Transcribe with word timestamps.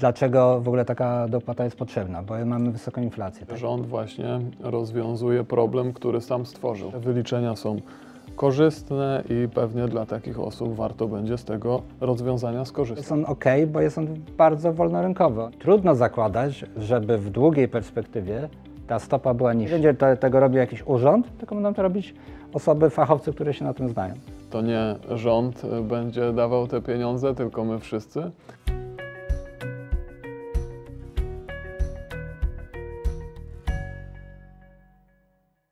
Dlaczego 0.00 0.60
w 0.60 0.68
ogóle 0.68 0.84
taka 0.84 1.28
dopłata 1.28 1.64
jest 1.64 1.76
potrzebna? 1.76 2.22
Bo 2.22 2.44
mamy 2.44 2.70
wysoką 2.70 3.02
inflację. 3.02 3.46
Tak? 3.46 3.58
Rząd 3.58 3.86
właśnie 3.86 4.40
rozwiązuje 4.60 5.44
problem, 5.44 5.92
który 5.92 6.20
sam 6.20 6.46
stworzył. 6.46 6.90
Wyliczenia 6.90 7.56
są 7.56 7.80
korzystne 8.36 9.22
i 9.30 9.48
pewnie 9.48 9.88
dla 9.88 10.06
takich 10.06 10.40
osób 10.40 10.74
warto 10.74 11.08
będzie 11.08 11.38
z 11.38 11.44
tego 11.44 11.82
rozwiązania 12.00 12.64
skorzystać. 12.64 13.02
Jest 13.02 13.12
on 13.12 13.24
ok, 13.26 13.44
bo 13.66 13.80
jest 13.80 13.98
on 13.98 14.06
bardzo 14.38 14.72
wolnorynkowy. 14.72 15.42
Trudno 15.58 15.94
zakładać, 15.94 16.64
żeby 16.76 17.18
w 17.18 17.30
długiej 17.30 17.68
perspektywie 17.68 18.48
ta 18.86 18.98
stopa 18.98 19.34
była 19.34 19.52
niższa. 19.52 19.76
Nie 19.76 19.82
będzie 19.92 20.16
tego 20.16 20.40
robił 20.40 20.58
jakiś 20.58 20.82
urząd, 20.86 21.38
tylko 21.38 21.54
będą 21.54 21.74
to 21.74 21.82
robić 21.82 22.14
osoby, 22.52 22.90
fachowcy, 22.90 23.32
które 23.32 23.54
się 23.54 23.64
na 23.64 23.74
tym 23.74 23.88
znają. 23.88 24.14
To 24.50 24.62
nie 24.62 24.96
rząd 25.10 25.62
będzie 25.82 26.32
dawał 26.32 26.66
te 26.66 26.82
pieniądze, 26.82 27.34
tylko 27.34 27.64
my 27.64 27.78
wszyscy. 27.78 28.30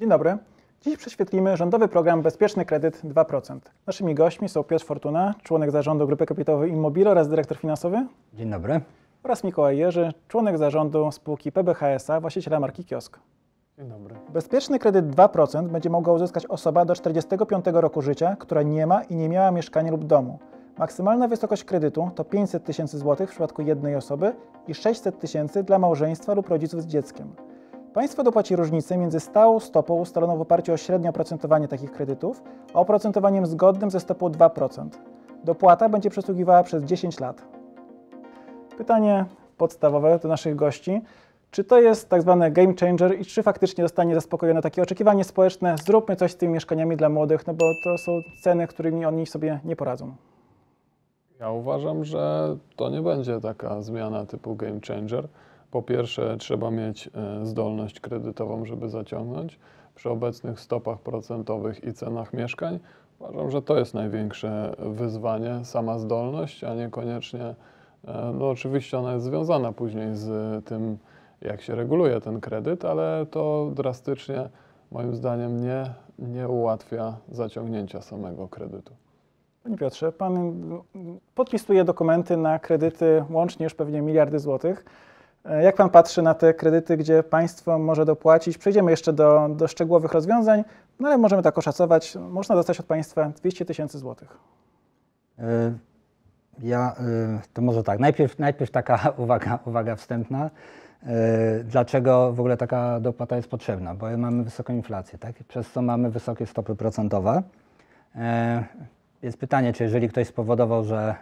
Dzień 0.08 0.12
dobry. 0.12 0.38
Dziś 0.80 0.96
prześwietlimy 0.96 1.56
rządowy 1.56 1.88
program 1.88 2.22
Bezpieczny 2.22 2.64
Kredyt 2.64 3.04
2%. 3.04 3.58
Naszymi 3.86 4.14
gośćmi 4.14 4.48
są 4.48 4.64
Piotr 4.64 4.84
Fortuna, 4.84 5.34
członek 5.42 5.70
zarządu 5.70 6.06
Grupy 6.06 6.26
Kapitałowej 6.26 6.70
Immobile 6.70 7.10
oraz 7.10 7.28
dyrektor 7.28 7.58
finansowy 7.58 8.06
Dzień 8.34 8.50
dobry. 8.50 8.80
oraz 9.22 9.44
Mikołaj 9.44 9.78
Jerzy, 9.78 10.12
członek 10.28 10.58
zarządu 10.58 11.12
spółki 11.12 11.52
PBHSA, 11.52 12.20
właściciela 12.20 12.60
marki 12.60 12.84
Kiosk. 12.84 13.18
Dzień 13.78 13.88
dobry. 13.88 14.14
Bezpieczny 14.32 14.78
kredyt 14.78 15.06
2% 15.06 15.68
będzie 15.68 15.90
mogła 15.90 16.12
uzyskać 16.12 16.46
osoba 16.46 16.84
do 16.84 16.94
45 16.94 17.64
roku 17.72 18.02
życia, 18.02 18.36
która 18.38 18.62
nie 18.62 18.86
ma 18.86 19.02
i 19.02 19.16
nie 19.16 19.28
miała 19.28 19.50
mieszkania 19.50 19.90
lub 19.90 20.04
domu. 20.04 20.38
Maksymalna 20.78 21.28
wysokość 21.28 21.64
kredytu 21.64 22.10
to 22.14 22.24
500 22.24 22.64
tysięcy 22.64 22.98
złotych 22.98 23.28
w 23.28 23.30
przypadku 23.30 23.62
jednej 23.62 23.96
osoby 23.96 24.32
i 24.68 24.74
600 24.74 25.18
tysięcy 25.18 25.62
dla 25.62 25.78
małżeństwa 25.78 26.34
lub 26.34 26.48
rodziców 26.48 26.82
z 26.82 26.86
dzieckiem. 26.86 27.32
Państwo 27.94 28.22
dopłaci 28.22 28.56
różnicę 28.56 28.98
między 28.98 29.20
stałą 29.20 29.60
stopą 29.60 29.94
ustaloną 29.94 30.36
w 30.36 30.40
oparciu 30.40 30.72
o 30.72 30.76
średnie 30.76 31.10
oprocentowanie 31.10 31.68
takich 31.68 31.92
kredytów, 31.92 32.42
a 32.74 32.80
oprocentowaniem 32.80 33.46
zgodnym 33.46 33.90
ze 33.90 34.00
stopą 34.00 34.28
2%. 34.28 34.88
Dopłata 35.44 35.88
będzie 35.88 36.10
przysługiwała 36.10 36.62
przez 36.62 36.84
10 36.84 37.20
lat. 37.20 37.42
Pytanie 38.78 39.24
podstawowe 39.56 40.18
do 40.18 40.28
naszych 40.28 40.56
gości. 40.56 41.00
Czy 41.50 41.64
to 41.64 41.80
jest 41.80 42.08
tak 42.08 42.22
zwany 42.22 42.50
game 42.50 42.74
changer 42.80 43.20
i 43.20 43.24
czy 43.24 43.42
faktycznie 43.42 43.84
zostanie 43.84 44.14
zaspokojone 44.14 44.62
takie 44.62 44.82
oczekiwanie 44.82 45.24
społeczne, 45.24 45.76
zróbmy 45.84 46.16
coś 46.16 46.32
z 46.32 46.36
tymi 46.36 46.54
mieszkaniami 46.54 46.96
dla 46.96 47.08
młodych, 47.08 47.46
no 47.46 47.54
bo 47.54 47.64
to 47.84 47.98
są 47.98 48.12
ceny, 48.42 48.66
którymi 48.66 49.06
oni 49.06 49.26
sobie 49.26 49.60
nie 49.64 49.76
poradzą. 49.76 50.14
Ja 51.40 51.50
uważam, 51.50 52.04
że 52.04 52.56
to 52.76 52.90
nie 52.90 53.02
będzie 53.02 53.40
taka 53.40 53.82
zmiana 53.82 54.26
typu 54.26 54.56
game 54.56 54.80
changer. 54.88 55.28
Po 55.70 55.82
pierwsze, 55.82 56.36
trzeba 56.36 56.70
mieć 56.70 57.10
e, 57.14 57.46
zdolność 57.46 58.00
kredytową, 58.00 58.64
żeby 58.64 58.88
zaciągnąć. 58.88 59.58
Przy 59.94 60.10
obecnych 60.10 60.60
stopach 60.60 60.98
procentowych 60.98 61.84
i 61.84 61.92
cenach 61.92 62.32
mieszkań 62.32 62.78
uważam, 63.18 63.50
że 63.50 63.62
to 63.62 63.78
jest 63.78 63.94
największe 63.94 64.74
wyzwanie, 64.78 65.64
sama 65.64 65.98
zdolność, 65.98 66.64
a 66.64 66.74
niekoniecznie, 66.74 67.44
e, 67.44 67.54
no 68.38 68.48
oczywiście 68.50 68.98
ona 68.98 69.12
jest 69.12 69.24
związana 69.24 69.72
później 69.72 70.16
z 70.16 70.64
tym, 70.64 70.98
jak 71.40 71.62
się 71.62 71.74
reguluje 71.74 72.20
ten 72.20 72.40
kredyt, 72.40 72.84
ale 72.84 73.26
to 73.30 73.70
drastycznie 73.74 74.48
moim 74.92 75.14
zdaniem 75.14 75.60
nie, 75.60 75.84
nie 76.18 76.48
ułatwia 76.48 77.16
zaciągnięcia 77.28 78.02
samego 78.02 78.48
kredytu. 78.48 78.94
Panie 79.62 79.76
Piotrze, 79.76 80.12
Pan 80.12 80.36
mm, 80.36 80.80
podpisuje 81.34 81.84
dokumenty 81.84 82.36
na 82.36 82.58
kredyty 82.58 83.24
łącznie 83.30 83.64
już 83.64 83.74
pewnie 83.74 84.02
miliardy 84.02 84.38
złotych. 84.38 84.84
E, 85.44 85.62
Jak 85.62 85.76
Pan 85.76 85.90
patrzy 85.90 86.22
na 86.22 86.34
te 86.34 86.54
kredyty, 86.54 86.96
gdzie 86.96 87.22
państwo 87.22 87.78
może 87.78 88.04
dopłacić? 88.04 88.58
Przejdziemy 88.58 88.90
jeszcze 88.90 89.12
do, 89.12 89.48
do 89.56 89.68
szczegółowych 89.68 90.12
rozwiązań, 90.12 90.64
no 91.00 91.08
ale 91.08 91.18
możemy 91.18 91.42
tak 91.42 91.58
oszacować, 91.58 92.16
można 92.30 92.54
dostać 92.54 92.80
od 92.80 92.86
państwa 92.86 93.28
200 93.28 93.64
tysięcy 93.64 93.98
złotych. 93.98 94.36
Y, 95.38 95.42
Ja, 96.62 96.92
y, 97.00 97.48
to 97.52 97.62
może 97.62 97.82
tak, 97.82 98.00
najpierw, 98.00 98.38
najpierw 98.38 98.70
taka 98.70 98.98
uwaga, 99.16 99.58
uwaga 99.64 99.96
wstępna. 99.96 100.50
Dlaczego 101.64 102.32
w 102.32 102.40
ogóle 102.40 102.56
taka 102.56 103.00
dopłata 103.00 103.36
jest 103.36 103.48
potrzebna? 103.48 103.94
Bo 103.94 104.16
mamy 104.16 104.44
wysoką 104.44 104.72
inflację, 104.72 105.18
tak? 105.18 105.36
przez 105.48 105.70
co 105.70 105.82
mamy 105.82 106.10
wysokie 106.10 106.46
stopy 106.46 106.74
procentowe. 106.74 107.42
E, 109.22 109.26
Jest 109.26 109.38
pytanie, 109.38 109.72
czy 109.72 109.82
jeżeli 109.82 110.08
ktoś 110.08 110.26
spowodował, 110.26 110.84
że 110.84 111.14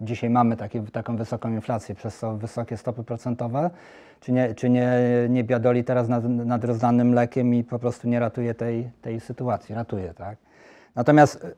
dzisiaj 0.00 0.30
mamy 0.30 0.56
takie, 0.56 0.82
taką 0.82 1.16
wysoką 1.16 1.52
inflację, 1.52 1.94
przez 1.94 2.18
co 2.18 2.36
wysokie 2.36 2.76
stopy 2.76 3.04
procentowe, 3.04 3.70
czy 4.20 4.32
nie, 4.32 4.54
czy 4.54 4.70
nie, 4.70 4.90
nie 5.28 5.44
biadoli 5.44 5.84
teraz 5.84 6.08
nad, 6.08 6.24
nad 6.24 6.64
rozdanym 6.64 7.14
lekiem 7.14 7.54
i 7.54 7.64
po 7.64 7.78
prostu 7.78 8.08
nie 8.08 8.20
ratuje 8.20 8.54
tej, 8.54 8.90
tej 9.02 9.20
sytuacji? 9.20 9.74
Ratuje, 9.74 10.14
tak? 10.14 10.38
Natomiast 10.94 11.44
y, 11.44 11.54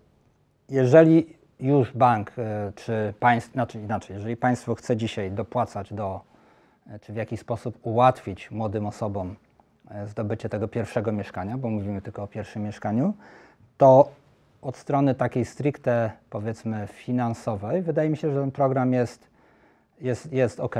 jeżeli 0.68 1.36
już 1.60 1.92
bank 1.92 2.32
e, 2.38 2.72
czy 2.74 3.14
państwo, 3.20 3.52
znaczy 3.52 3.80
inaczej, 3.80 4.14
jeżeli 4.14 4.36
państwo 4.36 4.74
chce 4.74 4.96
dzisiaj 4.96 5.30
dopłacać 5.30 5.92
do, 5.92 6.20
e, 6.90 6.98
czy 6.98 7.12
w 7.12 7.16
jakiś 7.16 7.40
sposób 7.40 7.78
ułatwić 7.82 8.50
młodym 8.50 8.86
osobom 8.86 9.36
e, 9.90 10.06
zdobycie 10.06 10.48
tego 10.48 10.68
pierwszego 10.68 11.12
mieszkania, 11.12 11.58
bo 11.58 11.70
mówimy 11.70 12.02
tylko 12.02 12.22
o 12.22 12.26
pierwszym 12.26 12.62
mieszkaniu, 12.62 13.14
to 13.78 14.08
od 14.64 14.76
strony 14.76 15.14
takiej 15.14 15.44
stricte 15.44 16.10
powiedzmy 16.30 16.86
finansowej, 16.86 17.82
wydaje 17.82 18.10
mi 18.10 18.16
się, 18.16 18.30
że 18.30 18.40
ten 18.40 18.50
program 18.50 18.92
jest, 18.92 19.30
jest, 20.00 20.32
jest 20.32 20.60
ok. 20.60 20.76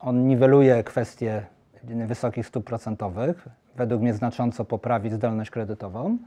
On 0.00 0.26
niweluje 0.26 0.84
kwestie 0.84 1.42
wysokich 1.84 2.46
stóp 2.46 2.64
procentowych, 2.64 3.48
według 3.76 4.02
mnie 4.02 4.14
znacząco 4.14 4.64
poprawi 4.64 5.10
zdolność 5.10 5.50
kredytową, 5.50 6.18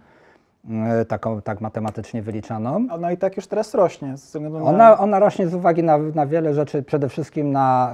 e, 0.69 1.05
taką, 1.05 1.41
tak 1.41 1.61
matematycznie 1.61 2.21
wyliczaną. 2.21 2.87
Ona 2.91 3.11
i 3.11 3.17
tak 3.17 3.35
już 3.37 3.47
teraz 3.47 3.73
rośnie. 3.73 4.15
Na... 4.39 4.61
Ona, 4.61 4.97
ona 4.97 5.19
rośnie 5.19 5.47
z 5.47 5.53
uwagi 5.53 5.83
na, 5.83 5.97
na 5.97 6.25
wiele 6.25 6.53
rzeczy, 6.53 6.83
przede 6.83 7.09
wszystkim 7.09 7.51
na 7.51 7.93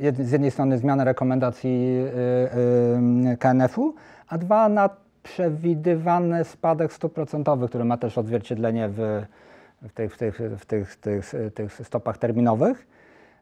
y, 0.00 0.24
z 0.24 0.32
jednej 0.32 0.50
strony 0.50 0.78
zmianę 0.78 1.04
rekomendacji 1.04 2.04
y, 3.26 3.32
y, 3.32 3.36
KNF-u, 3.36 3.94
a 4.28 4.38
dwa 4.38 4.68
na 4.68 5.03
przewidywany 5.24 6.44
spadek 6.44 6.92
stóp 6.92 7.14
procentowych, 7.14 7.68
który 7.70 7.84
ma 7.84 7.96
też 7.96 8.18
odzwierciedlenie 8.18 8.88
w, 8.88 9.22
w, 9.82 9.92
tych, 9.92 10.14
w, 10.14 10.18
tych, 10.18 10.40
w 10.58 10.66
tych, 10.66 10.96
tych, 10.96 11.32
tych 11.54 11.72
stopach 11.72 12.18
terminowych. 12.18 12.86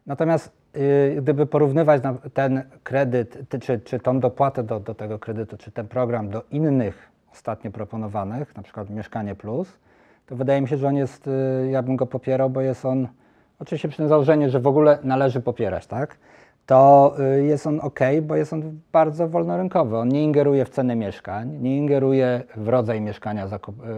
Natomiast 0.05 0.51
y, 0.75 1.15
gdyby 1.21 1.45
porównywać 1.45 2.01
ten 2.33 2.63
kredyt, 2.83 3.49
ty- 3.49 3.59
czy, 3.59 3.79
czy 3.79 3.99
tą 3.99 4.19
dopłatę 4.19 4.63
do, 4.63 4.79
do 4.79 4.95
tego 4.95 5.19
kredytu, 5.19 5.57
czy 5.57 5.71
ten 5.71 5.87
program 5.87 6.29
do 6.29 6.43
innych 6.51 7.11
ostatnio 7.31 7.71
proponowanych, 7.71 8.55
na 8.55 8.63
przykład 8.63 8.89
Mieszkanie 8.89 9.35
Plus, 9.35 9.79
to 10.25 10.35
wydaje 10.35 10.61
mi 10.61 10.67
się, 10.67 10.77
że 10.77 10.87
on 10.87 10.95
jest, 10.95 11.27
y, 11.27 11.69
ja 11.71 11.83
bym 11.83 11.95
go 11.95 12.05
popierał, 12.05 12.49
bo 12.49 12.61
jest 12.61 12.85
on, 12.85 13.07
oczywiście 13.59 13.87
przy 13.87 13.97
tym 13.97 14.07
założeniu, 14.07 14.49
że 14.49 14.59
w 14.59 14.67
ogóle 14.67 14.97
należy 15.03 15.41
popierać, 15.41 15.87
tak? 15.87 16.17
To 16.65 17.13
y, 17.37 17.43
jest 17.43 17.67
on 17.67 17.79
ok, 17.79 17.99
bo 18.21 18.35
jest 18.35 18.53
on 18.53 18.79
bardzo 18.91 19.27
wolnorynkowy. 19.27 19.97
On 19.97 20.09
nie 20.09 20.23
ingeruje 20.23 20.65
w 20.65 20.69
cenę 20.69 20.95
mieszkań, 20.95 21.57
nie 21.61 21.77
ingeruje 21.77 22.43
w 22.55 22.67
rodzaj 22.67 23.01
mieszkania 23.01 23.47
zakup, 23.47 23.79
y, 23.79 23.89
y, 23.89 23.93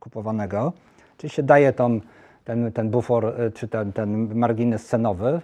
kupowanego. 0.00 0.72
Oczywiście 1.18 1.42
daje 1.42 1.72
tą, 1.72 2.00
ten, 2.44 2.72
ten 2.72 2.90
bufor, 2.90 3.34
czy 3.54 3.68
ten, 3.68 3.92
ten 3.92 4.34
margines 4.34 4.86
cenowy, 4.86 5.40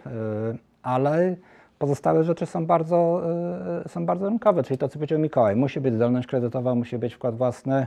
ale 0.83 1.37
pozostałe 1.79 2.25
rzeczy 2.25 2.47
są 2.47 2.67
bardzo, 2.67 3.23
są 3.89 4.07
bardzo 4.07 4.29
rynkowe, 4.29 4.63
czyli 4.63 4.79
to, 4.79 4.89
co 4.89 4.95
powiedział 4.95 5.19
Mikołaj. 5.19 5.57
Musi 5.57 5.81
być 5.81 5.95
zdolność 5.95 6.29
kredytowa, 6.29 6.75
musi 6.75 6.99
być 6.99 7.15
wkład 7.15 7.37
własny, 7.37 7.87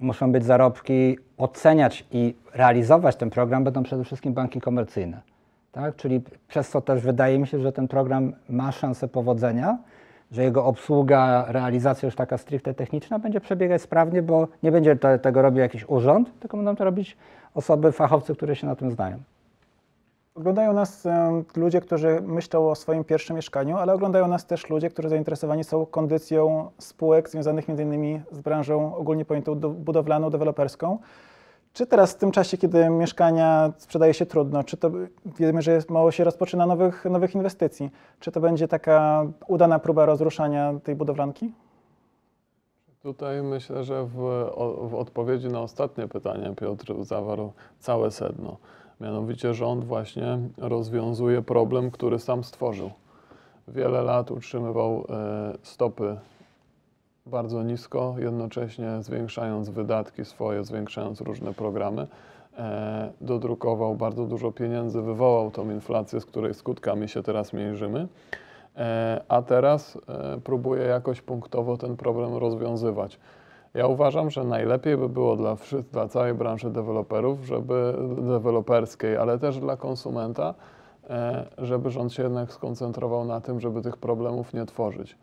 muszą 0.00 0.32
być 0.32 0.44
zarobki. 0.44 1.18
Oceniać 1.38 2.06
i 2.12 2.34
realizować 2.54 3.16
ten 3.16 3.30
program 3.30 3.64
będą 3.64 3.82
przede 3.82 4.04
wszystkim 4.04 4.32
banki 4.32 4.60
komercyjne. 4.60 5.20
Tak? 5.72 5.96
Czyli 5.96 6.20
przez 6.48 6.68
co 6.68 6.80
też 6.80 7.00
wydaje 7.02 7.38
mi 7.38 7.46
się, 7.46 7.58
że 7.58 7.72
ten 7.72 7.88
program 7.88 8.32
ma 8.48 8.72
szansę 8.72 9.08
powodzenia, 9.08 9.78
że 10.30 10.42
jego 10.42 10.64
obsługa, 10.64 11.44
realizacja 11.48 12.06
już 12.06 12.14
taka 12.16 12.38
stricte 12.38 12.74
techniczna 12.74 13.18
będzie 13.18 13.40
przebiegać 13.40 13.82
sprawnie, 13.82 14.22
bo 14.22 14.48
nie 14.62 14.72
będzie 14.72 14.96
to, 14.96 15.18
tego 15.18 15.42
robił 15.42 15.60
jakiś 15.60 15.88
urząd, 15.88 16.38
tylko 16.40 16.56
będą 16.56 16.76
to 16.76 16.84
robić 16.84 17.16
osoby, 17.54 17.92
fachowcy, 17.92 18.34
które 18.34 18.56
się 18.56 18.66
na 18.66 18.76
tym 18.76 18.90
znają. 18.90 19.18
Oglądają 20.34 20.72
nas 20.72 21.06
em, 21.06 21.44
ludzie, 21.56 21.80
którzy 21.80 22.20
myślą 22.26 22.70
o 22.70 22.74
swoim 22.74 23.04
pierwszym 23.04 23.36
mieszkaniu, 23.36 23.76
ale 23.76 23.94
oglądają 23.94 24.28
nas 24.28 24.46
też 24.46 24.70
ludzie, 24.70 24.90
którzy 24.90 25.08
zainteresowani 25.08 25.64
są 25.64 25.86
kondycją 25.86 26.70
spółek 26.78 27.28
związanych 27.30 27.70
m.in. 27.70 28.20
z 28.32 28.40
branżą 28.40 28.96
ogólnie 28.96 29.24
pojętą 29.24 29.58
do- 29.58 29.70
budowlaną, 29.70 30.30
deweloperską. 30.30 30.98
Czy 31.72 31.86
teraz 31.86 32.12
w 32.12 32.16
tym 32.16 32.30
czasie, 32.30 32.58
kiedy 32.58 32.90
mieszkania 32.90 33.72
sprzedaje 33.78 34.14
się 34.14 34.26
trudno, 34.26 34.64
czy 34.64 34.76
to 34.76 34.90
wiemy, 35.38 35.62
że 35.62 35.72
jest, 35.72 35.90
mało 35.90 36.10
się 36.10 36.24
rozpoczyna 36.24 36.66
nowych, 36.66 37.04
nowych 37.04 37.34
inwestycji, 37.34 37.90
czy 38.20 38.32
to 38.32 38.40
będzie 38.40 38.68
taka 38.68 39.26
udana 39.48 39.78
próba 39.78 40.06
rozruszania 40.06 40.74
tej 40.84 40.94
budowlanki? 40.96 41.52
Tutaj 43.02 43.42
myślę, 43.42 43.84
że 43.84 44.04
w, 44.04 44.14
w 44.88 44.94
odpowiedzi 44.94 45.48
na 45.48 45.60
ostatnie 45.60 46.08
pytanie 46.08 46.54
Piotr 46.56 46.94
zawarł 47.02 47.52
całe 47.78 48.10
sedno. 48.10 48.56
Mianowicie 49.00 49.54
rząd 49.54 49.84
właśnie 49.84 50.38
rozwiązuje 50.58 51.42
problem, 51.42 51.90
który 51.90 52.18
sam 52.18 52.44
stworzył. 52.44 52.90
Wiele 53.68 54.02
lat 54.02 54.30
utrzymywał 54.30 55.04
e, 55.08 55.58
stopy 55.62 56.16
bardzo 57.30 57.62
nisko, 57.62 58.14
jednocześnie 58.18 59.02
zwiększając 59.02 59.68
wydatki 59.68 60.24
swoje, 60.24 60.64
zwiększając 60.64 61.20
różne 61.20 61.54
programy. 61.54 62.06
E, 62.58 63.12
dodrukował 63.20 63.94
bardzo 63.94 64.26
dużo 64.26 64.52
pieniędzy, 64.52 65.02
wywołał 65.02 65.50
tą 65.50 65.70
inflację, 65.70 66.20
z 66.20 66.26
której 66.26 66.54
skutkami 66.54 67.08
się 67.08 67.22
teraz 67.22 67.52
mierzymy. 67.52 68.08
E, 68.76 69.20
a 69.28 69.42
teraz 69.42 69.98
e, 70.08 70.40
próbuje 70.40 70.82
jakoś 70.82 71.20
punktowo 71.20 71.76
ten 71.76 71.96
problem 71.96 72.36
rozwiązywać. 72.36 73.18
Ja 73.74 73.86
uważam, 73.86 74.30
że 74.30 74.44
najlepiej 74.44 74.96
by 74.96 75.08
było 75.08 75.36
dla, 75.36 75.56
dla 75.92 76.08
całej 76.08 76.34
branży 76.34 76.70
deweloperów, 76.70 77.44
żeby 77.44 77.94
deweloperskiej, 78.18 79.16
ale 79.16 79.38
też 79.38 79.58
dla 79.58 79.76
konsumenta, 79.76 80.54
e, 81.10 81.46
żeby 81.58 81.90
rząd 81.90 82.12
się 82.12 82.22
jednak 82.22 82.52
skoncentrował 82.52 83.24
na 83.24 83.40
tym, 83.40 83.60
żeby 83.60 83.82
tych 83.82 83.96
problemów 83.96 84.54
nie 84.54 84.66
tworzyć. 84.66 85.16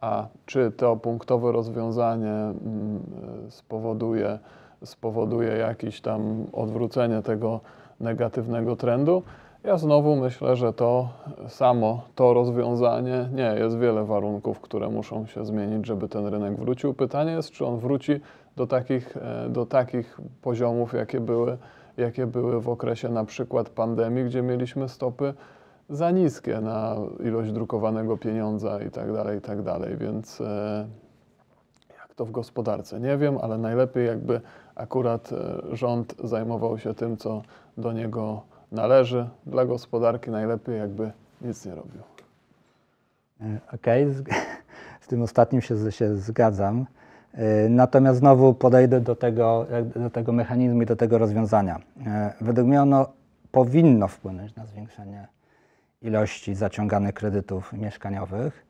A 0.00 0.26
czy 0.46 0.70
to 0.70 0.96
punktowe 0.96 1.52
rozwiązanie 1.52 2.32
mm, 2.32 3.00
spowoduje, 3.48 4.38
spowoduje 4.84 5.48
jakieś 5.56 6.00
tam 6.00 6.46
odwrócenie 6.52 7.22
tego 7.22 7.60
negatywnego 8.00 8.76
trendu? 8.76 9.22
Ja 9.64 9.78
znowu 9.78 10.16
myślę, 10.16 10.56
że 10.56 10.72
to 10.72 11.08
samo, 11.48 12.02
to 12.14 12.34
rozwiązanie, 12.34 13.28
nie, 13.34 13.54
jest 13.58 13.78
wiele 13.78 14.04
warunków, 14.04 14.60
które 14.60 14.88
muszą 14.88 15.26
się 15.26 15.44
zmienić, 15.44 15.86
żeby 15.86 16.08
ten 16.08 16.26
rynek 16.26 16.56
wrócił. 16.56 16.94
Pytanie 16.94 17.32
jest, 17.32 17.50
czy 17.50 17.66
on 17.66 17.78
wróci 17.78 18.20
do 18.56 18.66
takich, 18.66 19.16
e, 19.16 19.48
do 19.48 19.66
takich 19.66 20.20
poziomów, 20.42 20.92
jakie 20.92 21.20
były, 21.20 21.58
jakie 21.96 22.26
były 22.26 22.60
w 22.60 22.68
okresie 22.68 23.08
na 23.08 23.24
przykład 23.24 23.70
pandemii, 23.70 24.24
gdzie 24.24 24.42
mieliśmy 24.42 24.88
stopy 24.88 25.34
za 25.88 26.10
niskie 26.10 26.60
na 26.60 26.96
ilość 27.24 27.52
drukowanego 27.52 28.16
pieniądza 28.16 28.82
i 28.82 28.90
tak 28.90 29.12
dalej, 29.12 29.38
i 29.38 29.40
tak 29.40 29.62
dalej. 29.62 29.96
Więc 29.96 30.40
e, 30.40 30.86
jak 31.98 32.14
to 32.14 32.24
w 32.24 32.30
gospodarce? 32.30 33.00
Nie 33.00 33.16
wiem, 33.16 33.38
ale 33.42 33.58
najlepiej 33.58 34.06
jakby 34.06 34.40
akurat 34.74 35.30
e, 35.32 35.76
rząd 35.76 36.14
zajmował 36.24 36.78
się 36.78 36.94
tym, 36.94 37.16
co 37.16 37.42
do 37.78 37.92
niego 37.92 38.42
należy. 38.72 39.28
Dla 39.46 39.64
gospodarki 39.64 40.30
najlepiej 40.30 40.78
jakby 40.78 41.12
nic 41.40 41.66
nie 41.66 41.74
robił. 41.74 42.02
E, 43.40 43.60
okej, 43.74 44.04
okay. 44.04 44.14
z, 45.00 45.06
tym 45.06 45.22
ostatnim 45.22 45.62
się, 45.62 45.92
się 45.92 46.16
zgadzam. 46.16 46.86
Natomiast 47.70 48.18
znowu 48.18 48.54
podejdę 48.54 49.00
do 49.00 49.16
tego, 49.16 49.66
do 49.96 50.10
tego 50.10 50.32
mechanizmu 50.32 50.82
i 50.82 50.86
do 50.86 50.96
tego 50.96 51.18
rozwiązania. 51.18 51.78
Według 52.40 52.68
mnie 52.68 52.82
ono 52.82 53.06
powinno 53.52 54.08
wpłynąć 54.08 54.56
na 54.56 54.66
zwiększenie 54.66 55.28
ilości 56.02 56.54
zaciąganych 56.54 57.14
kredytów 57.14 57.72
mieszkaniowych. 57.72 58.66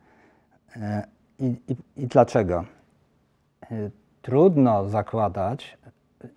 I, 1.39 1.47
i, 1.69 1.77
i 1.97 2.07
dlaczego? 2.07 2.65
Trudno 4.23 4.89
zakładać, 4.89 5.79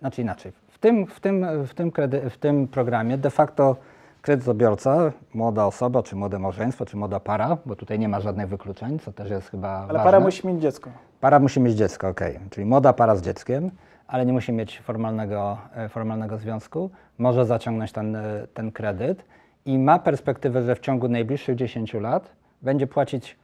znaczy 0.00 0.22
inaczej, 0.22 0.52
tym, 0.82 1.06
w, 1.06 1.20
tym, 1.20 1.66
w, 1.66 1.74
tym 1.74 1.90
kredy, 1.90 2.30
w 2.30 2.38
tym 2.38 2.68
programie 2.68 3.18
de 3.18 3.30
facto 3.30 3.76
kredytobiorca, 4.22 5.12
młoda 5.34 5.66
osoba, 5.66 6.02
czy 6.02 6.16
młode 6.16 6.38
małżeństwo, 6.38 6.86
czy 6.86 6.96
młoda 6.96 7.20
para, 7.20 7.56
bo 7.66 7.76
tutaj 7.76 7.98
nie 7.98 8.08
ma 8.08 8.20
żadnych 8.20 8.48
wykluczeń, 8.48 8.98
co 8.98 9.12
też 9.12 9.30
jest 9.30 9.50
chyba 9.50 9.68
Ale 9.68 9.86
ważne. 9.86 10.04
para 10.04 10.20
musi 10.20 10.46
mieć 10.46 10.62
dziecko. 10.62 10.90
Para 11.20 11.38
musi 11.38 11.60
mieć 11.60 11.74
dziecko, 11.74 12.08
ok. 12.08 12.20
Czyli 12.50 12.66
młoda 12.66 12.92
para 12.92 13.16
z 13.16 13.22
dzieckiem, 13.22 13.70
ale 14.06 14.26
nie 14.26 14.32
musi 14.32 14.52
mieć 14.52 14.80
formalnego, 14.80 15.58
e, 15.74 15.88
formalnego 15.88 16.38
związku, 16.38 16.90
może 17.18 17.46
zaciągnąć 17.46 17.92
ten, 17.92 18.16
e, 18.16 18.46
ten 18.54 18.72
kredyt 18.72 19.24
i 19.66 19.78
ma 19.78 19.98
perspektywę, 19.98 20.62
że 20.62 20.74
w 20.74 20.80
ciągu 20.80 21.08
najbliższych 21.08 21.56
10 21.56 21.94
lat 21.94 22.32
będzie 22.62 22.86
płacić 22.86 23.36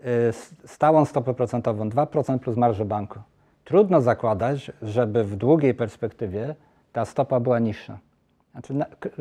e, 0.00 0.32
stałą 0.66 1.04
stopę 1.04 1.34
procentową 1.34 1.88
2% 1.88 2.38
plus 2.38 2.56
marżę 2.56 2.84
banku. 2.84 3.18
Trudno 3.64 4.00
zakładać, 4.00 4.72
żeby 4.82 5.24
w 5.24 5.36
długiej 5.36 5.74
perspektywie 5.74 6.54
ta 6.92 7.04
stopa 7.04 7.40
była 7.40 7.58
niższa. 7.58 7.98
Znaczy, 8.52 8.74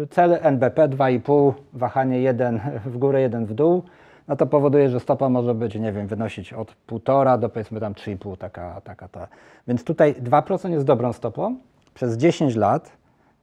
cel 0.09 0.39
NBP 0.41 0.89
2,5, 0.89 1.53
wahanie 1.73 2.21
1 2.21 2.59
w 2.85 2.97
górę, 2.97 3.21
1 3.21 3.45
w 3.45 3.53
dół, 3.53 3.83
no 4.27 4.35
to 4.35 4.45
powoduje, 4.45 4.89
że 4.89 4.99
stopa 4.99 5.29
może 5.29 5.55
być, 5.55 5.75
nie 5.75 5.91
wiem, 5.91 6.07
wynosić 6.07 6.53
od 6.53 6.75
1,5 6.87 7.39
do 7.39 7.49
powiedzmy 7.49 7.79
tam 7.79 7.93
3,5, 7.93 8.37
taka, 8.37 8.81
taka 8.81 9.07
ta. 9.07 9.27
Więc 9.67 9.83
tutaj 9.83 10.13
2% 10.13 10.71
jest 10.71 10.85
dobrą 10.85 11.13
stopą. 11.13 11.57
Przez 11.93 12.17
10 12.17 12.55
lat, 12.55 12.91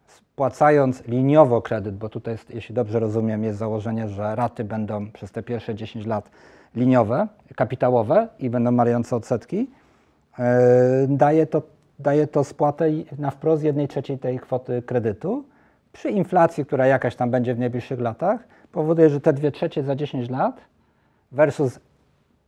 spłacając 0.07 1.05
liniowo 1.07 1.63
kredyt, 1.63 1.97
bo 1.97 2.09
tutaj, 2.09 2.35
jest, 2.35 2.55
jeśli 2.55 2.75
dobrze 2.75 3.01
rozumiem, 3.01 3.45
jest 3.45 3.59
założenie, 3.59 4.09
że 4.09 4.37
raty 4.37 4.65
będą 4.65 5.11
przez 5.11 5.31
te 5.31 5.43
pierwsze 5.43 5.75
10 5.75 6.07
lat 6.07 6.31
liniowe, 6.75 7.29
kapitałowe 7.57 8.29
i 8.39 8.51
będą 8.51 8.71
mające 8.71 9.17
odsetki, 9.17 9.69
E, 10.39 11.07
daje 11.09 11.47
to, 11.47 11.63
daje 11.99 12.27
to 12.27 12.45
spłatę 12.45 12.91
na 13.19 13.31
wprost 13.31 13.63
jednej 13.63 13.89
trzeciej 13.89 14.19
tej 14.19 14.39
kwoty 14.39 14.83
kredytu. 14.83 15.45
Przy 15.93 16.11
inflacji, 16.11 16.67
która 16.67 16.87
jakaś 16.87 17.17
tam 17.17 17.31
będzie 17.31 17.55
w 17.55 17.59
najbliższych 17.59 18.01
latach, 18.01 18.41
powoduje, 18.73 19.11
że 19.11 19.21
te 19.21 19.33
dwie 19.33 19.51
trzecie 19.51 19.83
za 19.83 19.97
10 19.97 20.31
lat 20.31 20.61
versus 21.33 21.81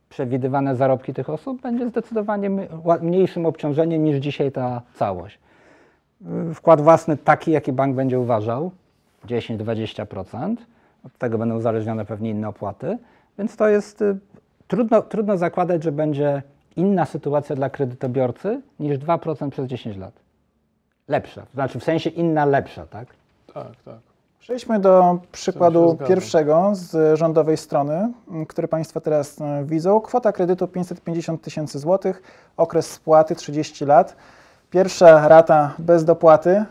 przewidywane 0.09 0.75
zarobki 0.75 1.13
tych 1.13 1.29
osób 1.29 1.61
będzie 1.61 1.89
zdecydowanie 1.89 2.49
mniejszym 3.01 3.45
obciążeniem 3.45 4.03
niż 4.03 4.17
dzisiaj 4.17 4.51
ta 4.51 4.81
całość. 4.95 5.39
E, 6.25 6.53
wkład 6.53 6.81
własny 6.81 7.17
taki, 7.17 7.51
jaki 7.51 7.73
bank 7.73 7.95
będzie 7.95 8.19
uważał, 8.19 8.71
10-20%, 9.27 10.55
od 11.05 11.17
tego 11.17 11.37
będą 11.37 11.57
uzależnione 11.57 12.05
pewnie 12.05 12.29
inne 12.29 12.47
opłaty, 12.47 12.97
więc 13.37 13.55
to 13.55 13.67
jest 13.67 14.01
e, 14.01 14.17
trudno, 14.67 15.01
trudno 15.01 15.37
zakładać, 15.37 15.83
że 15.83 15.91
będzie 15.91 16.41
inna 16.75 17.05
sytuacja 17.05 17.55
dla 17.55 17.69
kredytobiorcy 17.69 18.61
niż 18.79 18.97
2% 18.97 19.49
przez 19.49 19.67
10 19.67 19.97
lat. 19.97 20.13
Lepsza, 21.07 21.45
znaczy 21.53 21.79
w 21.79 21.83
sensie 21.83 22.09
inna, 22.09 22.45
lepsza, 22.45 22.85
tak? 22.85 23.07
Tak, 23.53 23.75
tak. 23.85 23.99
Przejdźmy 24.39 24.79
do 24.79 25.19
przykładu 25.31 25.97
pierwszego 26.07 26.71
z 26.73 27.19
rządowej 27.19 27.57
strony, 27.57 28.13
który 28.47 28.67
Państwo 28.67 29.01
teraz 29.01 29.41
e, 29.41 29.65
widzą. 29.65 30.01
Kwota 30.01 30.31
kredytu 30.31 30.67
550 30.67 31.41
tysięcy 31.41 31.79
złotych, 31.79 32.21
okres 32.57 32.91
spłaty 32.91 33.35
30 33.35 33.85
lat. 33.85 34.15
Pierwsza 34.69 35.27
rata 35.27 35.73
bez 35.79 36.05
dopłaty. 36.05 36.65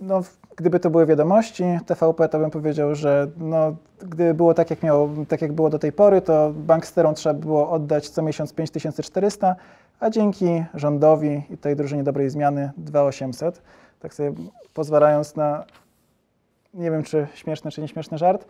No, 0.00 0.22
Gdyby 0.56 0.80
to 0.80 0.90
były 0.90 1.06
wiadomości 1.06 1.64
TVP, 1.86 2.28
to 2.28 2.38
bym 2.38 2.50
powiedział, 2.50 2.94
że 2.94 3.26
no, 3.36 3.74
gdyby 3.98 4.34
było 4.34 4.54
tak 4.54 4.70
jak, 4.70 4.82
miało, 4.82 5.10
tak, 5.28 5.42
jak 5.42 5.52
było 5.52 5.70
do 5.70 5.78
tej 5.78 5.92
pory, 5.92 6.20
to 6.20 6.52
banksterom 6.56 7.14
trzeba 7.14 7.34
było 7.34 7.70
oddać 7.70 8.08
co 8.08 8.22
miesiąc 8.22 8.52
5400, 8.52 9.56
a 10.00 10.10
dzięki 10.10 10.64
rządowi 10.74 11.42
i 11.50 11.58
tej 11.58 11.76
drużynie 11.76 12.02
dobrej 12.02 12.30
zmiany 12.30 12.72
2800. 12.76 13.62
Tak 14.00 14.14
sobie 14.14 14.32
pozwalając 14.74 15.36
na, 15.36 15.64
nie 16.74 16.90
wiem 16.90 17.02
czy 17.02 17.26
śmieszny, 17.34 17.70
czy 17.70 17.80
nieśmieszny 17.80 18.18
żart, 18.18 18.46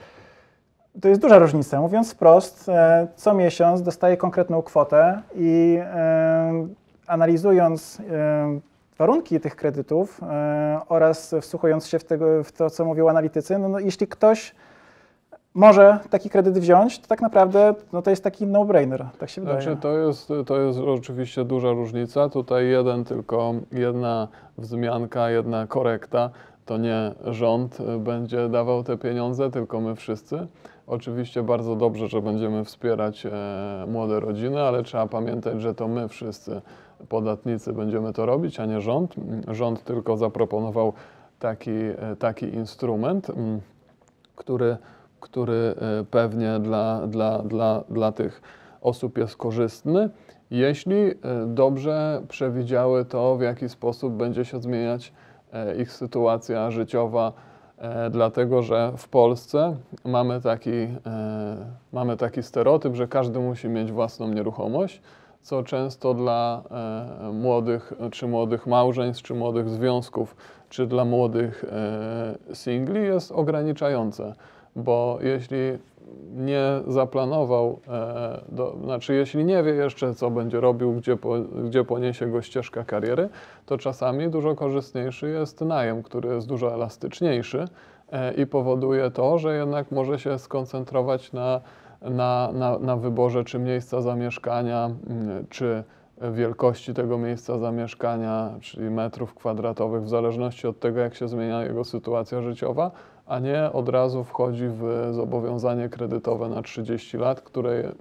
to 1.00 1.08
jest 1.08 1.20
duża 1.20 1.38
różnica. 1.38 1.80
Mówiąc 1.80 2.12
wprost, 2.12 2.68
e, 2.68 3.06
co 3.16 3.34
miesiąc 3.34 3.82
dostaję 3.82 4.16
konkretną 4.16 4.62
kwotę 4.62 5.22
i 5.36 5.78
e, 5.80 6.66
analizując 7.06 8.00
e, 8.10 8.73
warunki 8.98 9.40
tych 9.40 9.56
kredytów 9.56 10.20
e, 10.22 10.80
oraz 10.88 11.34
wsłuchując 11.40 11.86
się 11.86 11.98
w, 11.98 12.04
tego, 12.04 12.44
w 12.44 12.52
to, 12.52 12.70
co 12.70 12.84
mówią 12.84 13.08
analitycy, 13.08 13.58
no, 13.58 13.68
no, 13.68 13.78
jeśli 13.78 14.06
ktoś 14.06 14.54
może 15.54 15.98
taki 16.10 16.30
kredyt 16.30 16.58
wziąć, 16.58 16.98
to 16.98 17.06
tak 17.06 17.22
naprawdę 17.22 17.74
no, 17.92 18.02
to 18.02 18.10
jest 18.10 18.24
taki 18.24 18.46
no-brainer, 18.46 19.06
tak 19.18 19.30
się 19.30 19.40
wydaje. 19.40 19.62
Znaczy, 19.62 19.80
to 19.80 19.98
jest, 19.98 20.28
to 20.46 20.60
jest 20.60 20.78
oczywiście 20.78 21.44
duża 21.44 21.70
różnica. 21.70 22.28
Tutaj 22.28 22.68
jeden 22.68 23.04
tylko, 23.04 23.54
jedna 23.72 24.28
wzmianka, 24.58 25.30
jedna 25.30 25.66
korekta. 25.66 26.30
To 26.66 26.76
nie 26.76 27.14
rząd 27.24 27.78
będzie 27.98 28.48
dawał 28.48 28.84
te 28.84 28.96
pieniądze, 28.96 29.50
tylko 29.50 29.80
my 29.80 29.96
wszyscy. 29.96 30.46
Oczywiście 30.86 31.42
bardzo 31.42 31.76
dobrze, 31.76 32.08
że 32.08 32.22
będziemy 32.22 32.64
wspierać 32.64 33.26
e, 33.26 33.30
młode 33.88 34.20
rodziny, 34.20 34.60
ale 34.60 34.82
trzeba 34.82 35.06
pamiętać, 35.06 35.60
że 35.60 35.74
to 35.74 35.88
my 35.88 36.08
wszyscy 36.08 36.62
podatnicy 37.08 37.72
będziemy 37.72 38.12
to 38.12 38.26
robić, 38.26 38.60
a 38.60 38.66
nie 38.66 38.80
rząd. 38.80 39.14
Rząd 39.48 39.84
tylko 39.84 40.16
zaproponował 40.16 40.92
taki, 41.38 41.70
e, 41.70 42.16
taki 42.18 42.46
instrument, 42.54 43.30
mm, 43.30 43.60
który, 44.36 44.76
który 45.20 45.74
e, 46.00 46.04
pewnie 46.10 46.58
dla, 46.60 47.06
dla, 47.06 47.38
dla, 47.38 47.84
dla 47.90 48.12
tych 48.12 48.42
osób 48.80 49.18
jest 49.18 49.36
korzystny, 49.36 50.10
jeśli 50.50 50.96
e, 50.96 51.14
dobrze 51.46 52.22
przewidziały 52.28 53.04
to, 53.04 53.36
w 53.36 53.42
jaki 53.42 53.68
sposób 53.68 54.12
będzie 54.12 54.44
się 54.44 54.60
zmieniać 54.60 55.12
ich 55.78 55.92
sytuacja 55.92 56.70
życiowa, 56.70 57.32
dlatego 58.10 58.62
że 58.62 58.92
w 58.96 59.08
Polsce 59.08 59.76
mamy 60.04 60.40
taki, 60.40 60.88
mamy 61.92 62.16
taki 62.16 62.42
stereotyp, 62.42 62.94
że 62.94 63.08
każdy 63.08 63.40
musi 63.40 63.68
mieć 63.68 63.92
własną 63.92 64.28
nieruchomość 64.28 65.02
co 65.44 65.62
często 65.62 66.14
dla 66.14 66.62
e, 66.70 67.32
młodych, 67.32 67.92
czy 68.10 68.26
młodych 68.28 68.66
małżeństw, 68.66 69.22
czy 69.22 69.34
młodych 69.34 69.68
związków, 69.68 70.36
czy 70.68 70.86
dla 70.86 71.04
młodych 71.04 71.64
e, 71.64 72.54
singli 72.54 73.02
jest 73.02 73.32
ograniczające, 73.32 74.34
bo 74.76 75.18
jeśli 75.22 75.58
nie 76.34 76.80
zaplanował, 76.86 77.80
e, 77.88 78.40
do, 78.48 78.76
znaczy 78.84 79.14
jeśli 79.14 79.44
nie 79.44 79.62
wie 79.62 79.72
jeszcze, 79.72 80.14
co 80.14 80.30
będzie 80.30 80.60
robił, 80.60 80.92
gdzie, 80.92 81.16
po, 81.16 81.34
gdzie 81.64 81.84
poniesie 81.84 82.26
go 82.26 82.42
ścieżka 82.42 82.84
kariery, 82.84 83.28
to 83.66 83.78
czasami 83.78 84.28
dużo 84.28 84.54
korzystniejszy 84.54 85.28
jest 85.28 85.60
najem, 85.60 86.02
który 86.02 86.34
jest 86.34 86.46
dużo 86.46 86.74
elastyczniejszy 86.74 87.68
i 88.36 88.46
powoduje 88.46 89.10
to, 89.10 89.38
że 89.38 89.56
jednak 89.56 89.90
może 89.90 90.18
się 90.18 90.38
skoncentrować 90.38 91.32
na, 91.32 91.60
na, 92.10 92.50
na, 92.52 92.78
na 92.78 92.96
wyborze 92.96 93.44
czy 93.44 93.58
miejsca 93.58 94.00
zamieszkania, 94.00 94.90
mm, 95.10 95.46
czy 95.48 95.84
wielkości 96.32 96.94
tego 96.94 97.18
miejsca 97.18 97.58
zamieszkania, 97.58 98.50
czyli 98.60 98.90
metrów 98.90 99.34
kwadratowych, 99.34 100.02
w 100.02 100.08
zależności 100.08 100.66
od 100.66 100.80
tego, 100.80 101.00
jak 101.00 101.14
się 101.14 101.28
zmienia 101.28 101.62
jego 101.62 101.84
sytuacja 101.84 102.42
życiowa, 102.42 102.90
a 103.26 103.38
nie 103.38 103.72
od 103.72 103.88
razu 103.88 104.24
wchodzi 104.24 104.64
w 104.68 105.08
zobowiązanie 105.12 105.88
kredytowe 105.88 106.48
na 106.48 106.62
30 106.62 107.16
lat, 107.16 107.40
które 107.40 107.92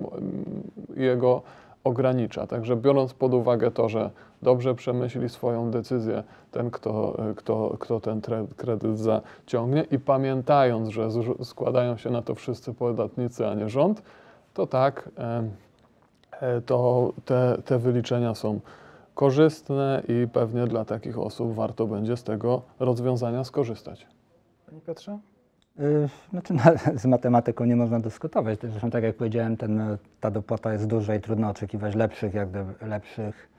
jego 0.95 1.41
ogranicza. 1.84 2.48
Także 2.48 2.75
biorąc 2.75 3.13
pod 3.13 3.34
uwagę 3.34 3.72
to, 3.72 3.90
że 3.90 4.10
dobrze 4.42 4.75
przemyśli 4.75 5.30
swoją 5.30 5.72
decyzję 5.72 6.24
ten, 6.52 6.72
kto, 6.72 7.18
kto, 7.36 7.78
kto 7.80 8.00
ten 8.00 8.22
kredyt 8.58 9.00
zaciągnie 9.00 9.86
i 9.92 10.00
pamiętając, 10.00 10.90
że 10.90 11.10
składają 11.44 11.98
się 11.98 12.10
na 12.10 12.22
to 12.22 12.36
wszyscy 12.36 12.74
podatnicy, 12.74 13.48
a 13.48 13.54
nie 13.54 13.70
rząd, 13.70 14.02
to 14.54 14.68
tak, 14.68 15.10
e, 15.18 16.62
to 16.62 17.12
te, 17.25 17.58
te 17.66 17.80
wyliczenia 17.80 18.36
są 18.36 18.60
korzystne 19.16 20.04
i 20.08 20.28
pewnie 20.28 20.68
dla 20.68 20.86
takich 20.86 21.20
osób 21.20 21.54
warto 21.54 21.88
będzie 21.88 22.18
z 22.18 22.24
tego 22.24 22.62
rozwiązania 22.80 23.44
skorzystać. 23.44 24.08
Panie 24.66 24.82
Piotrze? 24.82 25.20
Znaczy, 26.30 26.53
na, 26.53 26.63
z 27.01 27.06
matematyką 27.06 27.65
nie 27.65 27.75
można 27.75 28.00
dyskutować. 28.00 28.60
Zresztą, 28.62 28.92
tak 28.92 29.03
jak 29.03 29.15
powiedziałem, 29.15 29.58
ten, 29.58 29.98
ta 30.20 30.32
dopłata 30.32 30.74
jest 30.74 30.88
duża 30.88 31.15
i 31.15 31.22
trudno 31.22 31.50
oczekiwać 31.50 31.96
lepszych, 31.96 32.34
jak 32.34 32.50
gdyby, 32.50 32.74
lepszych 32.88 33.50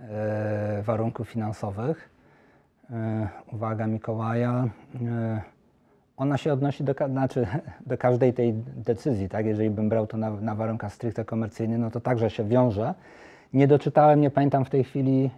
e, 0.00 0.82
warunków 0.82 1.28
finansowych. 1.28 2.10
E, 2.90 3.28
uwaga 3.52 3.86
Mikołaja. 3.86 4.68
E, 5.04 5.40
ona 6.16 6.36
się 6.36 6.52
odnosi 6.52 6.84
do, 6.84 6.94
znaczy, 7.10 7.46
do 7.86 7.98
każdej 7.98 8.34
tej 8.34 8.52
decyzji, 8.76 9.28
tak? 9.28 9.46
Jeżeli 9.46 9.70
bym 9.70 9.88
brał 9.88 10.06
to 10.06 10.16
na, 10.16 10.30
na 10.30 10.54
warunkach 10.54 10.92
stricte 10.92 11.24
komercyjnych, 11.24 11.78
no 11.78 11.90
to 11.90 12.00
także 12.00 12.30
się 12.30 12.44
wiąże. 12.44 12.94
Nie 13.52 13.68
doczytałem, 13.68 14.20
nie 14.20 14.30
pamiętam 14.30 14.64
w 14.64 14.70
tej 14.70 14.84
chwili, 14.84 15.30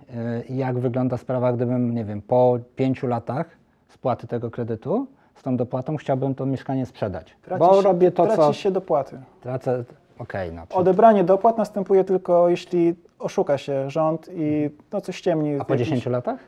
jak 0.50 0.78
wygląda 0.78 1.16
sprawa, 1.16 1.52
gdybym, 1.52 1.94
nie 1.94 2.04
wiem, 2.04 2.22
po 2.22 2.58
pięciu 2.76 3.06
latach 3.06 3.46
spłaty 3.88 4.26
tego 4.26 4.50
kredytu, 4.50 5.06
z 5.38 5.42
tą 5.42 5.56
dopłatą 5.56 5.96
chciałbym 5.96 6.34
to 6.34 6.46
mieszkanie 6.46 6.86
sprzedać. 6.86 7.36
Traci 7.42 7.58
bo 7.58 7.74
się, 7.74 7.82
robię 7.82 8.10
to, 8.10 8.26
traci 8.26 8.42
co... 8.42 8.52
się 8.52 8.70
dopłaty. 8.70 9.20
Tracę... 9.40 9.84
Okej. 10.18 10.52
Czy... 10.68 10.76
Odebranie 10.76 11.24
dopłat 11.24 11.58
następuje 11.58 12.04
tylko, 12.04 12.48
jeśli 12.48 12.94
oszuka 13.18 13.58
się 13.58 13.90
rząd 13.90 14.28
i 14.32 14.70
no, 14.92 15.00
coś 15.00 15.20
ciemni. 15.20 15.60
A 15.60 15.64
po 15.64 15.76
10 15.76 16.06
latach? 16.06 16.38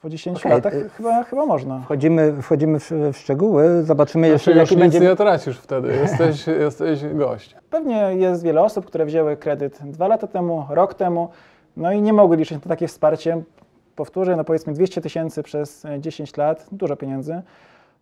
Po 0.00 0.08
10 0.10 0.38
Okej, 0.38 0.52
latach 0.52 0.74
y- 0.74 0.88
chyba, 0.88 1.22
chyba 1.22 1.46
można. 1.46 1.80
Wchodzimy, 1.80 2.42
wchodzimy 2.42 2.80
w, 2.80 2.90
w 3.12 3.16
szczegóły, 3.16 3.82
zobaczymy 3.82 4.26
Znaczy, 4.26 4.32
jeszcze, 4.32 4.50
już 4.50 4.58
jaki 4.58 4.74
nic 4.74 4.80
będzie... 4.80 5.00
nie 5.00 5.16
tracisz 5.16 5.58
wtedy, 5.58 5.96
jesteś, 5.96 6.46
jesteś 6.66 7.04
gość. 7.06 7.56
Pewnie 7.70 7.96
jest 7.96 8.42
wiele 8.42 8.62
osób, 8.62 8.86
które 8.86 9.06
wzięły 9.06 9.36
kredyt 9.36 9.78
dwa 9.82 10.08
lata 10.08 10.26
temu, 10.26 10.66
rok 10.70 10.94
temu, 10.94 11.28
no 11.76 11.92
i 11.92 12.02
nie 12.02 12.12
mogły 12.12 12.36
liczyć 12.36 12.64
na 12.64 12.68
takie 12.68 12.88
wsparcie. 12.88 13.42
Powtórzę, 13.98 14.36
no 14.36 14.44
powiedzmy 14.44 14.72
200 14.72 15.00
tysięcy 15.00 15.42
przez 15.42 15.86
10 16.00 16.36
lat, 16.36 16.66
dużo 16.72 16.96
pieniędzy. 16.96 17.42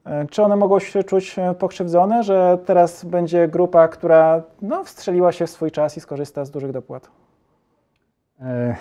E, 0.04 0.26
Czy 0.30 0.42
one 0.42 0.56
mogą 0.56 0.78
się 0.78 1.04
czuć 1.04 1.38
e, 1.38 1.54
pokrzywdzone, 1.54 2.22
że 2.22 2.58
teraz 2.66 3.04
będzie 3.04 3.48
grupa, 3.48 3.88
która 3.88 4.42
no, 4.62 4.84
wstrzeliła 4.84 5.32
się 5.32 5.46
w 5.46 5.50
swój 5.50 5.70
czas 5.70 5.96
i 5.96 6.00
skorzysta 6.00 6.44
z 6.44 6.50
dużych 6.50 6.72
dopłat? 6.72 7.10
E, 8.40 8.76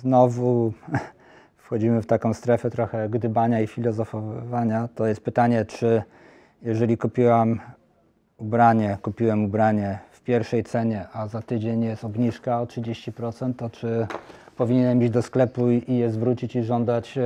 Znowu 0.00 0.72
wchodzimy 1.64 2.02
w 2.02 2.06
taką 2.06 2.34
strefę 2.34 2.70
trochę 2.70 3.08
gdybania 3.08 3.60
i 3.60 3.66
filozofowania. 3.66 4.88
To 4.94 5.06
jest 5.06 5.20
pytanie, 5.20 5.64
czy 5.64 6.02
jeżeli 6.62 6.98
kupiłam 6.98 7.60
ubranie, 8.38 8.98
kupiłem 9.02 9.44
ubranie 9.44 9.98
w 10.10 10.20
pierwszej 10.20 10.64
cenie, 10.64 11.06
a 11.12 11.28
za 11.28 11.42
tydzień 11.42 11.84
jest 11.84 12.04
obniżka 12.04 12.60
o 12.60 12.64
30%, 12.66 13.54
to 13.54 13.70
czy 13.70 14.06
powinienem 14.60 15.02
iść 15.02 15.10
do 15.10 15.22
sklepu 15.22 15.70
i 15.70 15.96
je 15.96 16.10
zwrócić 16.10 16.56
i 16.56 16.62
żądać 16.62 17.18
e, 17.18 17.22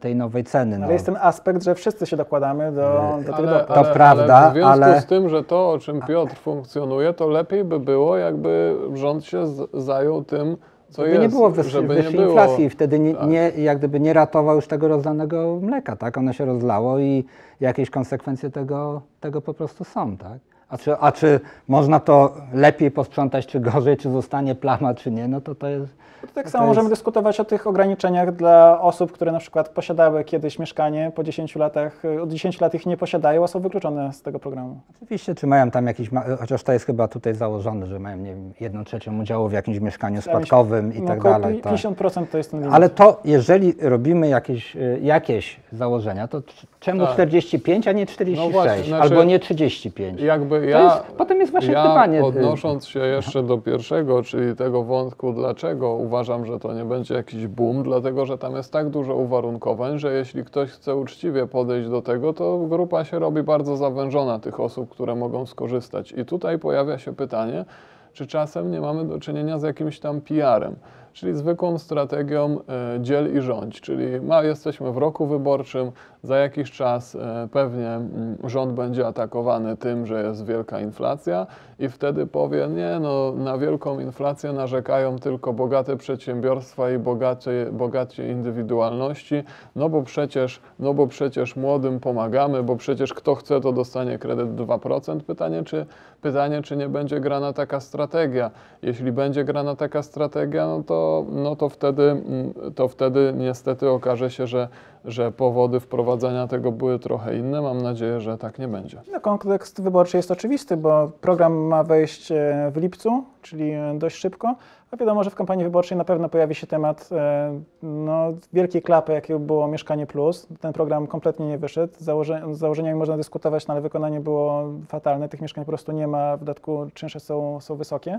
tej 0.00 0.16
nowej 0.16 0.44
ceny? 0.44 0.78
No, 0.78 0.84
Ale 0.84 0.92
jest 0.92 1.06
ten 1.06 1.16
aspekt, 1.20 1.62
że 1.62 1.74
wszyscy 1.74 2.06
się 2.06 2.16
dokładamy 2.16 2.72
do, 2.72 3.18
do 3.18 3.24
tych 3.24 3.34
Ale, 3.34 3.58
dopłat. 3.58 3.86
To 3.88 3.94
prawda, 3.94 4.36
ale 4.36 4.50
w 4.50 4.54
związku 4.54 4.72
ale- 4.84 5.00
z 5.00 5.06
tym, 5.06 5.28
że 5.28 5.44
to, 5.44 5.70
o 5.70 5.78
czym 5.78 6.00
Piotr 6.08 6.34
funkcjonuje, 6.36 7.12
to 7.12 7.28
lepiej 7.28 7.64
by 7.64 7.80
było, 7.80 8.16
jakby 8.16 8.76
rząd 8.94 9.24
się 9.24 9.46
z, 9.46 9.70
zajął 9.74 10.24
tym, 10.24 10.56
co 10.90 11.02
żeby 11.02 11.08
jest. 11.14 11.22
nie 11.22 11.28
było 11.28 11.50
wyższej, 11.50 11.72
żeby 11.72 11.94
wyższej 11.94 12.12
nie 12.14 12.20
było. 12.20 12.28
inflacji 12.28 12.64
i 12.64 12.70
wtedy 12.70 12.98
nie, 12.98 13.14
Tak. 13.14 13.28
nie, 13.28 13.50
jak 13.56 13.78
gdyby 13.78 14.00
nie 14.00 14.12
ratował 14.12 14.56
już 14.56 14.66
tego 14.66 14.88
rozlanego 14.88 15.58
mleka, 15.62 15.96
tak? 15.96 16.18
Ono 16.18 16.32
się 16.32 16.44
rozlało 16.44 16.98
i 16.98 17.24
jakieś 17.60 17.90
konsekwencje 17.90 18.50
tego, 18.50 19.02
tego 19.20 19.40
po 19.42 19.54
prostu 19.54 19.84
są, 19.84 20.16
tak? 20.16 20.38
A 20.68 20.78
czy, 20.78 20.96
a 20.96 21.12
czy 21.12 21.40
można 21.68 22.00
to 22.00 22.34
lepiej 22.52 22.90
posprzątać, 22.90 23.46
czy 23.46 23.60
gorzej, 23.60 23.96
czy 23.96 24.10
zostanie 24.10 24.54
plama, 24.54 24.94
czy 24.94 25.10
nie, 25.10 25.28
no 25.28 25.40
to 25.40 25.54
to 25.54 25.68
jest... 25.68 25.96
To 26.20 26.26
tak 26.34 26.44
to 26.44 26.50
samo 26.50 26.64
jest- 26.64 26.68
możemy 26.76 26.88
dyskutować 26.90 27.40
o 27.40 27.44
tych 27.44 27.66
ograniczeniach 27.66 28.32
dla 28.36 28.80
osób, 28.80 29.12
które 29.12 29.32
na 29.32 29.38
przykład 29.38 29.68
posiadały 29.68 30.24
kiedyś 30.24 30.58
mieszkanie, 30.58 31.12
po 31.14 31.24
10 31.24 31.56
latach, 31.56 32.04
y, 32.04 32.22
od 32.22 32.30
10 32.32 32.60
lat 32.60 32.74
ich 32.74 32.86
nie 32.86 32.96
posiadają, 32.96 33.44
a 33.44 33.46
są 33.46 33.60
wykluczone 33.60 34.12
z 34.12 34.22
tego 34.22 34.38
programu. 34.38 34.80
Oczywiście, 34.96 35.34
czy 35.34 35.46
mają 35.46 35.70
tam 35.70 35.86
jakiś, 35.86 36.10
chociaż 36.40 36.62
to 36.62 36.72
jest 36.72 36.84
chyba 36.86 37.08
tutaj 37.08 37.34
założone, 37.34 37.86
że 37.86 37.98
mają, 37.98 38.16
nie 38.16 38.34
wiem, 38.34 38.52
jedną 38.60 38.84
trzecią 38.84 39.20
udziału 39.20 39.48
w 39.48 39.52
jakimś 39.52 39.80
mieszkaniu 39.80 40.22
spadkowym 40.22 40.94
i 40.94 41.00
No, 41.02 41.08
tak 41.08 41.22
dalej. 41.22 41.60
Tak. 41.60 41.72
50% 41.72 42.26
to 42.26 42.38
jest 42.38 42.50
ten 42.50 42.60
limit. 42.60 42.74
Ale 42.74 42.88
to, 42.90 43.20
jeżeli 43.24 43.74
robimy 43.80 44.28
jakieś, 44.28 44.76
y, 44.76 44.98
jakieś 45.02 45.60
założenia, 45.72 46.28
to 46.28 46.42
czemu 46.80 47.00
Tak. 47.00 47.12
45, 47.12 47.88
a 47.88 47.92
nie 47.92 48.06
46? 48.06 48.54
No 48.54 48.60
właśnie, 48.62 48.84
znaczy- 48.84 49.02
albo 49.02 49.24
nie 49.24 49.38
35? 49.38 50.20
Jakby 50.20 50.55
ja, 50.64 50.84
jest- 50.84 51.02
potem 51.16 51.40
jest 51.40 51.52
właśnie 51.52 51.72
ja 51.72 51.82
pytanie, 51.82 52.24
odnosząc 52.24 52.86
się 52.86 53.00
jeszcze 53.00 53.42
do 53.42 53.58
pierwszego, 53.58 54.22
czyli 54.22 54.56
tego 54.56 54.82
wątku, 54.82 55.32
dlaczego 55.32 55.92
uważam, 55.92 56.46
że 56.46 56.58
to 56.58 56.72
nie 56.72 56.84
będzie 56.84 57.14
jakiś 57.14 57.46
boom, 57.46 57.82
dlatego 57.82 58.26
że 58.26 58.38
tam 58.38 58.56
jest 58.56 58.72
tak 58.72 58.88
dużo 58.90 59.14
uwarunkowań, 59.14 59.98
że 59.98 60.12
jeśli 60.12 60.44
ktoś 60.44 60.70
chce 60.70 60.96
uczciwie 60.96 61.46
podejść 61.46 61.88
do 61.88 62.02
tego, 62.02 62.32
to 62.32 62.58
grupa 62.58 63.04
się 63.04 63.18
robi 63.18 63.42
bardzo 63.42 63.76
zawężona 63.76 64.38
tych 64.38 64.60
osób, 64.60 64.90
które 64.90 65.14
mogą 65.14 65.46
skorzystać. 65.46 66.12
I 66.12 66.24
tutaj 66.24 66.58
pojawia 66.58 66.98
się 66.98 67.14
pytanie, 67.14 67.64
czy 68.12 68.26
czasem 68.26 68.70
nie 68.70 68.80
mamy 68.80 69.04
do 69.04 69.18
czynienia 69.20 69.58
z 69.58 69.62
jakimś 69.62 70.00
tam 70.00 70.20
PR-em, 70.20 70.76
czyli 71.16 71.34
zwykłą 71.34 71.78
strategią 71.78 72.58
e, 72.68 73.00
dziel 73.00 73.36
i 73.36 73.40
rządź, 73.40 73.80
czyli 73.80 74.20
ma, 74.20 74.42
jesteśmy 74.42 74.92
w 74.92 74.96
roku 74.96 75.26
wyborczym, 75.26 75.92
za 76.22 76.36
jakiś 76.36 76.70
czas 76.70 77.14
e, 77.14 77.48
pewnie 77.52 77.88
mm, 77.88 78.36
rząd 78.44 78.72
będzie 78.72 79.06
atakowany 79.06 79.76
tym, 79.76 80.06
że 80.06 80.22
jest 80.22 80.46
wielka 80.46 80.80
inflacja 80.80 81.46
i 81.78 81.88
wtedy 81.88 82.26
powie, 82.26 82.68
nie 82.68 82.98
no, 83.00 83.32
na 83.32 83.58
wielką 83.58 84.00
inflację 84.00 84.52
narzekają 84.52 85.18
tylko 85.18 85.52
bogate 85.52 85.96
przedsiębiorstwa 85.96 86.90
i 86.90 86.98
bogacie, 86.98 87.68
bogacie 87.72 88.30
indywidualności, 88.30 89.42
no 89.76 89.88
bo 89.88 90.02
przecież, 90.02 90.60
no 90.78 90.94
bo 90.94 91.06
przecież 91.06 91.56
młodym 91.56 92.00
pomagamy, 92.00 92.62
bo 92.62 92.76
przecież 92.76 93.14
kto 93.14 93.34
chce, 93.34 93.60
to 93.60 93.72
dostanie 93.72 94.18
kredyt 94.18 94.48
2%. 94.48 95.20
Pytanie, 95.20 95.62
czy, 95.64 95.86
pytanie, 96.22 96.62
czy 96.62 96.76
nie 96.76 96.88
będzie 96.88 97.20
grana 97.20 97.52
taka 97.52 97.80
strategia. 97.80 98.50
Jeśli 98.82 99.12
będzie 99.12 99.44
grana 99.44 99.76
taka 99.76 100.02
strategia, 100.02 100.66
no 100.66 100.82
to, 100.82 101.05
no 101.30 101.56
to, 101.56 101.68
wtedy, 101.68 102.02
mm, 102.02 102.54
to 102.74 102.88
wtedy 102.88 103.32
niestety 103.36 103.90
okaże 103.90 104.30
się, 104.30 104.46
że, 104.46 104.68
że 105.04 105.32
powody 105.32 105.80
wprowadzenia 105.80 106.46
tego 106.46 106.72
były 106.72 106.98
trochę 106.98 107.36
inne. 107.36 107.62
Mam 107.62 107.82
nadzieję, 107.82 108.20
że 108.20 108.38
tak 108.38 108.58
nie 108.58 108.68
będzie. 108.68 109.00
No, 109.12 109.20
kontekst 109.20 109.82
wyborczy 109.82 110.16
jest 110.16 110.30
oczywisty, 110.30 110.76
bo 110.76 111.10
program 111.20 111.54
ma 111.54 111.84
wejść 111.84 112.32
e, 112.32 112.70
w 112.74 112.76
lipcu, 112.76 113.24
czyli 113.42 113.70
e, 113.70 113.94
dość 113.98 114.16
szybko, 114.16 114.54
a 114.90 114.96
wiadomo, 114.96 115.24
że 115.24 115.30
w 115.30 115.34
kampanii 115.34 115.64
wyborczej 115.64 115.98
na 115.98 116.04
pewno 116.04 116.28
pojawi 116.28 116.54
się 116.54 116.66
temat 116.66 117.08
e, 117.12 117.60
no, 117.82 118.32
wielkiej 118.52 118.82
klapy, 118.82 119.12
jakie 119.12 119.38
było 119.38 119.68
Mieszkanie 119.68 120.06
Plus. 120.06 120.46
Ten 120.60 120.72
program 120.72 121.06
kompletnie 121.06 121.48
nie 121.48 121.58
wyszedł. 121.58 121.92
Założe, 121.98 122.42
z 122.52 122.58
założeniami 122.58 122.98
można 122.98 123.16
dyskutować, 123.16 123.66
no, 123.66 123.72
ale 123.72 123.80
wykonanie 123.80 124.20
było 124.20 124.64
fatalne. 124.88 125.28
Tych 125.28 125.40
mieszkań 125.40 125.64
po 125.64 125.70
prostu 125.70 125.92
nie 125.92 126.06
ma, 126.06 126.36
w 126.36 126.40
dodatku 126.40 126.86
czynsze 126.94 127.20
są, 127.20 127.60
są 127.60 127.76
wysokie. 127.76 128.18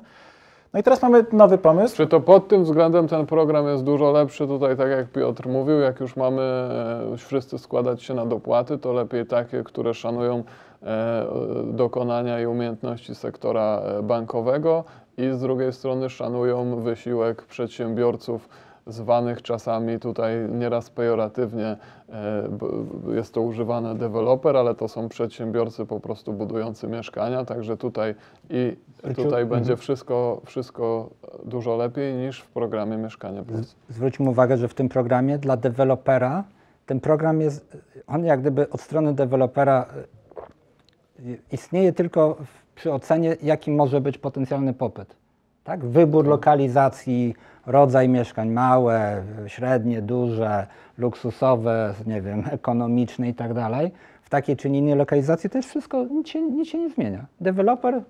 No 0.73 0.79
i 0.79 0.83
teraz 0.83 1.01
mamy 1.01 1.25
nowy 1.31 1.57
pomysł. 1.57 1.97
Czy 1.97 2.07
to 2.07 2.19
pod 2.19 2.47
tym 2.47 2.63
względem 2.63 3.07
ten 3.07 3.25
program 3.25 3.67
jest 3.67 3.83
dużo 3.83 4.11
lepszy 4.11 4.47
tutaj, 4.47 4.77
tak 4.77 4.89
jak 4.89 5.11
Piotr 5.11 5.47
mówił, 5.47 5.79
jak 5.79 5.99
już 5.99 6.15
mamy 6.15 6.41
e, 6.41 7.17
wszyscy 7.17 7.57
składać 7.57 8.03
się 8.03 8.13
na 8.13 8.25
dopłaty, 8.25 8.77
to 8.77 8.93
lepiej 8.93 9.25
takie, 9.25 9.63
które 9.63 9.93
szanują 9.93 10.43
e, 10.83 11.25
dokonania 11.63 12.41
i 12.41 12.45
umiejętności 12.45 13.15
sektora 13.15 13.81
e, 13.83 14.03
bankowego 14.03 14.83
i 15.17 15.29
z 15.31 15.39
drugiej 15.39 15.73
strony 15.73 16.09
szanują 16.09 16.81
wysiłek 16.81 17.45
przedsiębiorców, 17.45 18.49
zwanych 18.87 19.41
czasami 19.41 19.99
tutaj 19.99 20.49
nieraz 20.49 20.89
pejoratywnie, 20.89 21.77
e, 22.09 23.15
jest 23.15 23.33
to 23.33 23.41
używane 23.41 23.95
deweloper, 23.95 24.57
ale 24.57 24.75
to 24.75 24.87
są 24.87 25.09
przedsiębiorcy 25.09 25.85
po 25.85 25.99
prostu 25.99 26.33
budujący 26.33 26.87
mieszkania, 26.87 27.45
także 27.45 27.77
tutaj 27.77 28.15
i 28.49 28.77
tutaj 29.03 29.25
mhm. 29.25 29.49
będzie 29.49 29.77
wszystko, 29.77 30.41
wszystko 30.45 31.09
dużo 31.45 31.75
lepiej 31.75 32.13
niż 32.13 32.41
w 32.41 32.47
programie 32.47 32.97
Mieszkanie 32.97 33.43
Plus. 33.43 33.75
Zwróćmy 33.89 34.29
uwagę, 34.29 34.57
że 34.57 34.67
w 34.67 34.73
tym 34.73 34.89
programie 34.89 35.37
dla 35.37 35.57
dewelopera 35.57 36.43
ten 36.85 36.99
program 36.99 37.41
jest, 37.41 37.77
on 38.07 38.25
jak 38.25 38.41
gdyby 38.41 38.69
od 38.69 38.81
strony 38.81 39.13
dewelopera 39.13 39.85
y, 41.19 41.37
istnieje 41.51 41.93
tylko 41.93 42.37
przy 42.75 42.93
ocenie, 42.93 43.37
jaki 43.43 43.71
może 43.71 44.01
być 44.01 44.17
potencjalny 44.17 44.73
popyt. 44.73 45.15
Tak? 45.67 45.85
Wybór 45.85 46.27
lokalizacji, 46.27 47.35
rodzaj 47.65 48.09
mieszkań, 48.09 48.49
małe, 48.49 49.23
średnie, 49.47 50.01
duże, 50.01 50.67
luksusowe, 50.97 51.93
nie 52.05 52.21
wiem, 52.21 52.43
ekonomiczne 52.51 53.29
i 53.29 53.33
tak 53.33 53.53
dalej. 53.53 53.91
W 54.21 54.29
takiej 54.29 54.57
czy 54.57 54.69
innej 54.69 54.95
lokalizacji 54.95 55.49
to 55.49 55.57
jest 55.57 55.69
wszystko, 55.69 56.05
nic 56.05 56.27
się, 56.27 56.41
nic 56.41 56.69
się 56.69 56.77
nie 56.77 56.89
zmienia. 56.89 57.25
Deweloper 57.41 58.01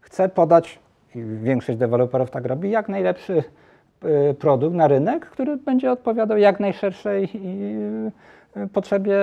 chce 0.00 0.28
podać, 0.28 0.78
i 1.14 1.22
większość 1.42 1.78
deweloperów 1.78 2.30
tak 2.30 2.46
robi, 2.46 2.70
jak 2.70 2.88
najlepszy 2.88 3.44
y, 4.30 4.34
produkt 4.34 4.76
na 4.76 4.88
rynek, 4.88 5.26
który 5.26 5.56
będzie 5.56 5.92
odpowiadał 5.92 6.38
jak 6.38 6.60
najszerszej 6.60 7.24
y, 8.56 8.60
y, 8.60 8.68
potrzebie 8.68 9.16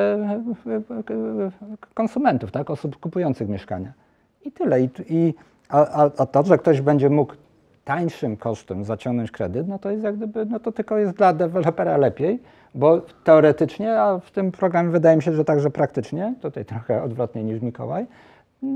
konsumentów, 1.94 2.52
tak? 2.52 2.70
osób 2.70 3.00
kupujących 3.00 3.50
mieszkania. 3.50 3.94
I 4.46 4.52
tyle. 4.52 4.82
I, 4.82 4.90
i, 5.10 5.34
a, 5.70 6.04
a, 6.04 6.12
a 6.18 6.26
to, 6.26 6.44
że 6.44 6.58
ktoś 6.58 6.82
będzie 6.82 7.10
mógł 7.10 7.34
tańszym 7.90 8.38
kosztem 8.38 8.84
zaciągnąć 8.84 9.32
kredyt, 9.32 9.68
no 9.68 9.80
to 9.80 9.92
jest 9.92 10.04
jak 10.04 10.18
gdyby, 10.18 10.46
no 10.46 10.60
to 10.60 10.72
tylko 10.72 10.98
jest 10.98 11.16
dla 11.18 11.34
dewelopera 11.34 11.98
lepiej, 11.98 12.40
bo 12.76 13.02
teoretycznie, 13.24 14.02
a 14.02 14.20
w 14.20 14.32
tym 14.32 14.52
programie 14.52 14.90
wydaje 14.90 15.16
mi 15.16 15.24
się, 15.24 15.34
że 15.34 15.46
także 15.46 15.70
praktycznie, 15.70 16.36
tutaj 16.42 16.66
trochę 16.66 17.04
odwrotnie 17.04 17.44
niż 17.44 17.62
Mikołaj, 17.62 18.06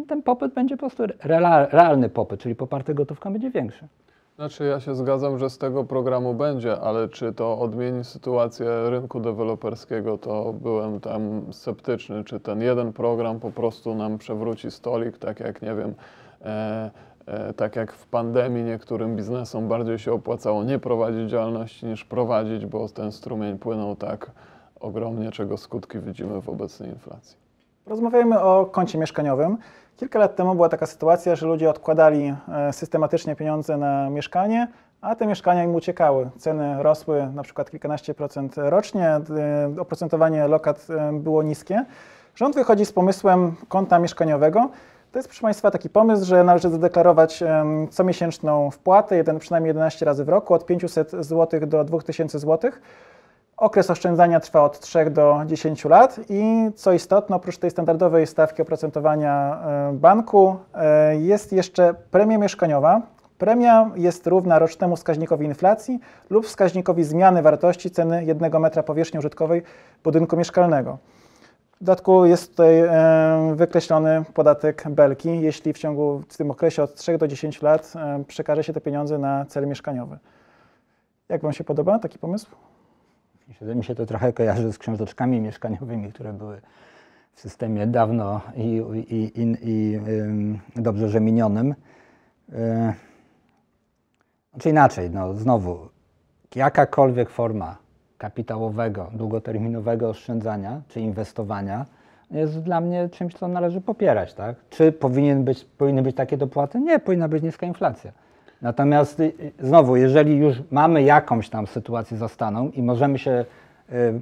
ten 0.07 0.23
popyt 0.23 0.53
będzie 0.53 0.77
po 0.77 0.79
prostu 0.79 1.03
real, 1.23 1.67
realny 1.71 2.09
popyt, 2.09 2.39
czyli 2.39 2.55
poparty 2.55 2.93
gotówką 2.93 3.33
będzie 3.33 3.51
większy. 3.51 3.87
Znaczy 4.35 4.65
ja 4.65 4.79
się 4.79 4.95
zgadzam, 4.95 5.39
że 5.39 5.49
z 5.49 5.57
tego 5.57 5.83
programu 5.83 6.33
będzie, 6.33 6.79
ale 6.79 7.09
czy 7.09 7.33
to 7.33 7.59
odmieni 7.59 8.03
sytuację 8.03 8.67
rynku 8.89 9.19
deweloperskiego, 9.19 10.17
to 10.17 10.53
byłem 10.53 10.99
tam 10.99 11.41
sceptyczny. 11.51 12.23
Czy 12.23 12.39
ten 12.39 12.61
jeden 12.61 12.93
program 12.93 13.39
po 13.39 13.51
prostu 13.51 13.95
nam 13.95 14.17
przewróci 14.17 14.71
stolik, 14.71 15.17
tak 15.17 15.39
jak 15.39 15.61
nie 15.61 15.75
wiem, 15.75 15.93
e, 16.41 16.91
tak 17.55 17.75
jak 17.75 17.91
w 17.91 18.07
pandemii 18.07 18.63
niektórym 18.63 19.15
biznesom 19.15 19.67
bardziej 19.67 19.99
się 19.99 20.13
opłacało 20.13 20.63
nie 20.63 20.79
prowadzić 20.79 21.29
działalności 21.29 21.85
niż 21.85 22.05
prowadzić, 22.05 22.65
bo 22.65 22.89
ten 22.89 23.11
strumień 23.11 23.57
płynął 23.57 23.95
tak 23.95 24.31
ogromnie, 24.79 25.31
czego 25.31 25.57
skutki 25.57 25.99
widzimy 25.99 26.41
w 26.41 26.49
obecnej 26.49 26.89
inflacji. 26.89 27.37
Rozmawiajmy 27.85 28.41
o 28.41 28.65
koncie 28.65 28.97
mieszkaniowym. 28.97 29.57
Kilka 29.97 30.19
lat 30.19 30.35
temu 30.35 30.55
była 30.55 30.69
taka 30.69 30.85
sytuacja, 30.85 31.35
że 31.35 31.47
ludzie 31.47 31.69
odkładali 31.69 32.35
e, 32.53 32.73
systematycznie 32.73 33.35
pieniądze 33.35 33.77
na 33.77 34.09
mieszkanie, 34.09 34.67
a 35.01 35.15
te 35.15 35.27
mieszkania 35.27 35.63
im 35.63 35.75
uciekały. 35.75 36.29
Ceny 36.37 36.83
rosły 36.83 37.27
na 37.33 37.43
przykład 37.43 37.71
kilkanaście 37.71 38.13
procent 38.13 38.55
rocznie, 38.57 39.07
e, 39.07 39.21
oprocentowanie 39.79 40.47
lokat 40.47 40.87
e, 40.89 41.13
było 41.13 41.43
niskie. 41.43 41.85
Rząd 42.35 42.55
wychodzi 42.55 42.85
z 42.85 42.91
pomysłem 42.91 43.55
konta 43.67 43.99
mieszkaniowego. 43.99 44.69
To 45.13 45.19
jest, 45.19 45.29
proszę 45.29 45.41
Państwa, 45.41 45.71
taki 45.71 45.89
pomysł, 45.89 46.25
że 46.25 46.43
należy 46.43 46.69
zadeklarować 46.69 47.43
comiesięczną 47.91 48.71
wpłatę, 48.71 49.15
jeden, 49.15 49.39
przynajmniej 49.39 49.67
11 49.67 50.05
razy 50.05 50.25
w 50.25 50.29
roku, 50.29 50.53
od 50.53 50.65
500 50.65 51.11
zł 51.11 51.59
do 51.67 51.83
2000 51.83 52.39
zł. 52.39 52.71
Okres 53.57 53.89
oszczędzania 53.89 54.39
trwa 54.39 54.63
od 54.63 54.79
3 54.79 55.09
do 55.09 55.41
10 55.45 55.85
lat 55.85 56.19
i 56.29 56.69
co 56.75 56.93
istotne, 56.93 57.35
oprócz 57.35 57.57
tej 57.57 57.71
standardowej 57.71 58.27
stawki 58.27 58.61
oprocentowania 58.61 59.61
e, 59.65 59.93
banku, 59.93 60.55
e, 60.73 61.15
jest 61.15 61.53
jeszcze 61.53 61.93
premia 62.11 62.37
mieszkaniowa. 62.37 63.01
Premia 63.37 63.91
jest 63.95 64.27
równa 64.27 64.59
rocznemu 64.59 64.95
wskaźnikowi 64.95 65.45
inflacji 65.45 65.99
lub 66.29 66.45
wskaźnikowi 66.45 67.03
zmiany 67.03 67.41
wartości 67.41 67.91
ceny 67.91 68.25
1 68.25 68.59
metra 68.61 68.83
powierzchni 68.83 69.19
użytkowej 69.19 69.63
budynku 70.03 70.37
mieszkalnego. 70.37 70.97
W 71.83 71.85
dodatku 71.85 72.25
jest 72.25 72.49
tutaj 72.51 72.79
e, 72.79 73.53
wykreślony 73.55 74.23
podatek 74.33 74.83
belki, 74.89 75.41
jeśli 75.41 75.73
w 75.73 75.77
ciągu 75.77 76.23
w 76.29 76.37
tym 76.37 76.51
okresie 76.51 76.83
od 76.83 76.95
3 76.95 77.17
do 77.17 77.27
10 77.27 77.61
lat 77.61 77.93
e, 77.95 78.23
przekaże 78.27 78.63
się 78.63 78.73
te 78.73 78.81
pieniądze 78.81 79.17
na 79.17 79.45
cel 79.45 79.67
mieszkaniowy. 79.67 80.19
Jak 81.29 81.41
Wam 81.41 81.53
się 81.53 81.63
podoba 81.63 81.99
taki 81.99 82.19
pomysł? 82.19 82.47
Mi 83.61 83.83
się 83.83 83.95
to 83.95 84.05
trochę 84.05 84.33
kojarzy 84.33 84.73
z 84.73 84.77
książeczkami 84.77 85.41
mieszkaniowymi, 85.41 86.11
które 86.11 86.33
były 86.33 86.61
w 87.33 87.41
systemie 87.41 87.87
dawno 87.87 88.41
i, 88.55 88.81
i, 89.09 89.41
i, 89.41 89.55
i 89.61 89.99
dobrze, 90.75 91.09
że 91.09 91.19
minionym. 91.19 91.75
Yy, 92.49 92.57
Znaczy 94.53 94.69
inaczej, 94.69 95.09
no 95.09 95.33
znowu, 95.33 95.89
jakakolwiek 96.55 97.29
forma 97.29 97.82
kapitałowego, 98.23 99.09
długoterminowego 99.13 100.09
oszczędzania 100.09 100.81
czy 100.87 101.01
inwestowania 101.01 101.85
jest 102.31 102.59
dla 102.59 102.81
mnie 102.81 103.09
czymś, 103.09 103.33
co 103.33 103.47
należy 103.47 103.81
popierać. 103.81 104.33
Tak? 104.33 104.55
Czy 104.69 104.91
powinien 104.91 105.43
być, 105.43 105.65
powinny 105.65 106.01
być 106.01 106.15
takie 106.15 106.37
dopłaty? 106.37 106.79
Nie, 106.79 106.99
powinna 106.99 107.27
być 107.27 107.43
niska 107.43 107.65
inflacja. 107.65 108.11
Natomiast 108.61 109.19
y, 109.19 109.23
y, 109.23 109.51
znowu, 109.59 109.95
jeżeli 109.95 110.37
już 110.37 110.61
mamy 110.71 111.03
jakąś 111.03 111.49
tam 111.49 111.67
sytuację 111.67 112.17
zastaną 112.17 112.69
i 112.69 112.81
możemy 112.81 113.19
się 113.19 113.31
y, 113.31 113.95
y, 113.95 114.21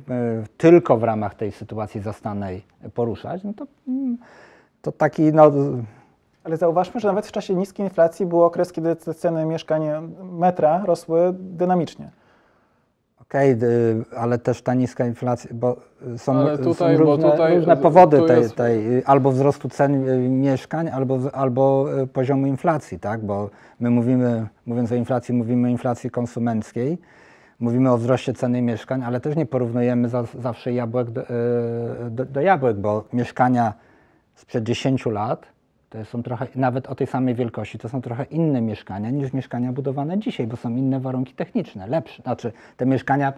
tylko 0.58 0.98
w 0.98 1.04
ramach 1.04 1.36
tej 1.36 1.52
sytuacji 1.52 2.02
zastanej 2.02 2.64
poruszać, 2.94 3.44
no 3.44 3.54
to, 3.54 3.66
mm, 3.88 4.18
to 4.82 4.92
taki 4.92 5.34
no, 5.34 5.52
Ale 6.44 6.58
zauważmy, 6.58 7.00
że 7.00 7.08
nawet 7.08 7.28
w 7.28 7.32
czasie 7.32 7.56
niskiej 7.56 7.86
inflacji 7.86 8.26
był 8.26 8.44
okres, 8.44 8.72
kiedy 8.72 8.96
ceny 8.96 9.46
mieszkań 9.46 9.84
metra 10.24 10.86
rosły 10.86 11.34
dynamicznie. 11.34 12.21
Okej, 13.32 13.52
y, 13.52 14.18
ale 14.18 14.38
też 14.38 14.62
ta 14.62 14.74
niska 14.74 15.06
inflacja, 15.06 15.50
bo 15.54 15.76
są, 16.18 16.34
Ale 16.34 16.58
są 16.58 16.64
tutaj- 16.64 16.98
bo 16.98 17.04
różne, 17.04 17.32
tutaj- 17.32 17.56
różne 17.56 17.78
powody 17.78 18.22
tej, 18.28 18.50
tej 18.50 18.98
y, 18.98 19.06
albo 19.06 19.32
wzrostu 19.32 19.70
cen 19.70 20.10
y, 20.10 20.30
mieszkań, 20.30 20.90
albo, 20.90 21.20
albo 21.34 21.88
y, 22.02 22.08
poziomu 22.08 22.48
inflacji, 22.48 23.00
tak? 23.00 23.26
Bo 23.26 23.50
my 23.80 23.90
mówimy, 23.90 24.48
mówiąc 24.66 24.92
o 24.92 24.96
inflacji, 24.96 25.34
mówimy 25.34 25.68
o 25.68 25.72
inflacji 25.72 26.10
konsumenckiej, 26.10 26.98
mówimy 27.60 27.92
o 27.92 27.98
wzroście 27.98 28.34
ceny 28.34 28.62
mieszkań, 28.62 29.04
ale 29.04 29.20
też 29.20 29.36
nie 29.36 29.46
porównujemy 29.46 30.10
za, 30.10 30.24
zawsze 30.40 30.74
jabłek 30.74 31.12
do, 31.12 31.22
do, 32.10 32.26
do 32.26 32.42
jabłek, 32.42 32.78
bo 32.78 33.04
mieszkania 33.14 33.74
sprzed 34.36 34.64
10 34.64 35.06
lat 35.06 35.46
to 35.92 36.06
są 36.06 36.24
trochę, 36.24 36.48
nawet 36.56 36.88
o 36.88 36.96
tej 36.96 37.08
samej 37.08 37.36
wielkości, 37.36 37.80
to 37.80 37.90
są 37.90 38.02
trochę 38.02 38.24
inne 38.24 38.62
mieszkania 38.62 39.10
niż 39.10 39.34
mieszkania 39.34 39.72
budowane 39.74 40.20
dzisiaj, 40.20 40.48
bo 40.48 40.58
są 40.58 40.70
inne 40.76 41.00
warunki 41.00 41.34
techniczne, 41.34 41.88
lepsze. 41.88 42.24
Znaczy 42.24 42.52
te 42.78 42.86
mieszkania 42.86 43.34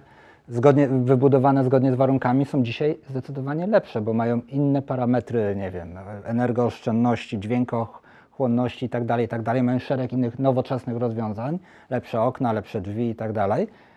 zgodnie, 0.48 0.88
wybudowane 0.88 1.64
zgodnie 1.64 1.92
z 1.92 1.96
warunkami 1.96 2.46
są 2.46 2.64
dzisiaj 2.64 2.98
zdecydowanie 3.10 3.68
lepsze, 3.68 4.02
bo 4.02 4.14
mają 4.14 4.42
inne 4.42 4.82
parametry, 4.82 5.56
nie 5.56 5.72
wiem, 5.72 5.98
energooszczędności, 6.24 7.40
dźwiękochłonności 7.40 8.86
itd., 8.86 9.22
itd. 9.22 9.44
tak 9.44 9.64
Mają 9.64 9.80
szereg 9.80 10.14
innych 10.14 10.40
nowoczesnych 10.40 10.98
rozwiązań, 10.98 11.60
lepsze 11.90 12.22
okna, 12.22 12.54
lepsze 12.54 12.82
drzwi 12.82 13.08
itd. 13.08 13.48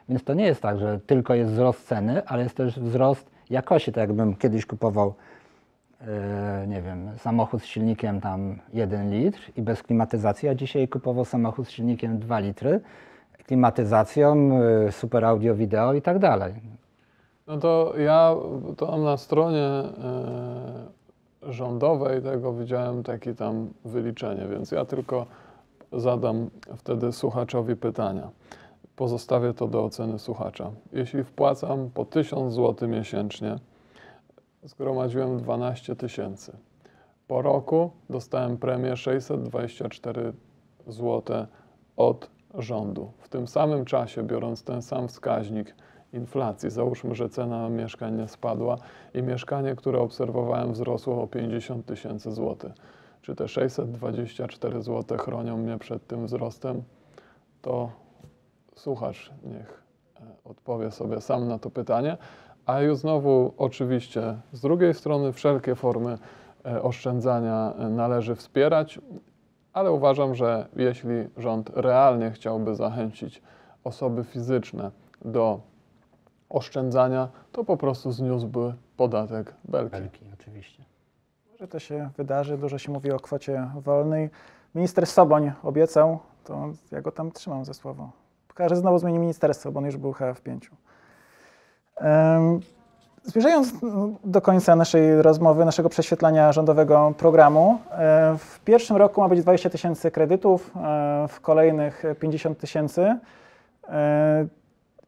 Więc 0.09 0.25
to 0.25 0.35
nie 0.35 0.45
jest 0.45 0.63
tak, 0.63 0.79
że 0.79 1.01
tylko 1.07 1.35
jest 1.35 1.53
wzrost 1.53 1.89
ceny, 1.89 2.27
ale 2.27 2.43
jest 2.43 2.57
też 2.57 2.81
wzrost 2.81 3.31
jakości. 3.51 3.93
Tak 3.93 4.09
jakbym 4.09 4.37
kiedyś 4.37 4.67
kupował 4.67 5.15
nie 6.67 6.83
wiem, 6.83 7.11
samochód 7.19 7.63
z 7.63 7.65
silnikiem 7.65 8.21
tam 8.21 8.59
1 8.73 9.11
litr 9.11 9.41
i 9.57 9.63
bez 9.63 9.83
klimatyzacji, 9.83 10.49
a 10.49 10.55
dzisiaj 10.55 10.89
kupował 10.89 11.25
samochód 11.25 11.67
z 11.67 11.71
silnikiem 11.71 12.19
2 12.19 12.39
litry, 12.39 12.81
klimatyzacją, 13.47 14.61
e, 14.87 14.93
super 14.93 15.25
audio, 15.25 15.55
wideo 15.55 15.95
i 15.95 16.03
tak 16.03 16.19
dalej. 16.19 16.55
No 17.47 17.59
to 17.59 17.95
ja 17.99 18.35
tam 18.77 19.05
na 19.05 19.17
stronie 19.17 19.59
e, 19.59 19.93
rządowej 21.43 22.23
tego 22.23 22.53
widziałem 22.53 23.03
takie 23.03 23.35
tam 23.35 23.69
wyliczenie, 23.85 24.47
więc 24.51 24.71
ja 24.71 24.85
tylko 24.85 25.27
zadam 25.93 26.51
wtedy 26.77 27.13
słuchaczowi 27.13 27.77
pytania. 27.77 28.31
Pozostawię 28.97 29.55
to 29.55 29.69
do 29.69 29.85
oceny 29.85 30.19
słuchacza. 30.19 30.71
Jeśli 30.93 31.25
wpłacam 31.25 31.91
po 31.95 32.05
1000 32.05 32.55
zł 32.55 32.89
miesięcznie, 32.89 33.59
zgromadziłem 34.67 35.39
12 35.39 35.97
tysięcy. 35.97 36.57
Po 37.29 37.43
roku 37.43 37.91
dostałem 38.11 38.57
premię 38.57 38.97
624 38.97 40.33
zł 40.87 41.47
od 41.97 42.31
rządu. 42.55 43.13
W 43.19 43.29
tym 43.29 43.49
samym 43.49 43.85
czasie, 43.85 44.23
biorąc 44.23 44.65
ten 44.65 44.83
sam 44.83 45.09
wskaźnik 45.09 45.75
inflacji, 46.13 46.71
załóżmy, 46.71 47.15
że 47.15 47.29
cena 47.29 47.69
mieszkań 47.69 48.17
nie 48.17 48.29
spadła 48.29 48.77
i 49.15 49.23
mieszkanie, 49.23 49.75
które 49.75 50.01
obserwowałem, 50.01 50.73
wzrosło 50.73 51.23
o 51.23 51.27
50 51.27 51.87
tysięcy 51.87 52.33
złotych. 52.33 52.73
Czy 53.23 53.35
te 53.35 53.49
624 53.49 54.83
zł 54.83 55.19
chronią 55.19 55.57
mnie 55.57 55.79
przed 55.79 56.07
tym 56.07 56.27
wzrostem? 56.27 56.83
to 57.67 57.91
słuchacz 58.75 59.31
niech 59.45 59.83
e, 60.17 60.21
odpowie 60.45 60.91
sobie 60.91 61.21
sam 61.21 61.49
na 61.49 61.59
to 61.59 61.71
pytanie. 61.71 62.17
A 62.67 62.81
już 62.81 62.99
znowu, 62.99 63.53
oczywiście, 63.59 64.37
z 64.53 64.61
drugiej 64.61 64.95
strony, 64.95 65.33
wszelkie 65.33 65.75
formy 65.75 66.19
e, 66.65 66.83
oszczędzania 66.83 67.75
e, 67.79 67.89
należy 67.89 68.35
wspierać, 68.35 69.01
ale 69.73 69.93
uważam, 69.93 70.35
że 70.35 70.69
jeśli 70.77 71.29
rząd 71.37 71.71
realnie 71.75 72.31
chciałby 72.31 72.75
zachęcić 72.75 73.43
osoby 73.85 74.25
fizyczne 74.25 74.91
do 75.25 75.61
oszczędzania, 76.49 77.29
to 77.53 77.65
po 77.65 77.77
prostu 77.77 78.13
zniósłby 78.13 78.75
podatek 78.97 79.55
belki. 79.65 79.91
Belki, 79.91 80.25
oczywiście. 80.41 80.85
Że 81.61 81.69
to 81.69 81.79
się 81.79 82.11
wydarzy, 82.17 82.59
dużo 82.59 82.79
się 82.79 82.93
mówi 82.93 83.13
o 83.13 83.21
kwocie 83.21 83.71
wolnej. 83.75 84.31
Minister 84.75 85.07
Soboń 85.07 85.53
obiecał, 85.63 86.19
to 86.45 86.69
ja 86.93 87.03
go 87.03 87.13
tam 87.13 87.33
trzymam 87.33 87.65
ze 87.65 87.75
słowo. 87.75 88.11
Pokażę, 88.49 88.77
znowu 88.77 88.99
zmieni 88.99 89.19
ministerstwo, 89.19 89.73
bo 89.73 89.79
on 89.79 89.87
już 89.87 89.97
był 89.97 90.13
chyba 90.13 90.35
w 90.35 90.41
pięciu. 90.41 90.75
Em, 90.75 90.86
Zmierzając 93.25 93.73
do 94.25 94.41
końca 94.41 94.77
naszej 94.77 95.23
rozmowy, 95.23 95.65
naszego 95.65 95.89
prześwietlania 95.89 96.53
rządowego 96.53 97.15
programu, 97.19 97.79
w 98.39 98.61
pierwszym 98.65 98.97
roku 98.97 99.21
ma 99.21 99.29
być 99.29 99.43
20 99.43 99.71
tysięcy 99.71 100.11
kredytów, 100.11 100.71
w 101.29 101.41
kolejnych 101.41 102.03
50 102.21 102.59
tysięcy. 102.59 103.17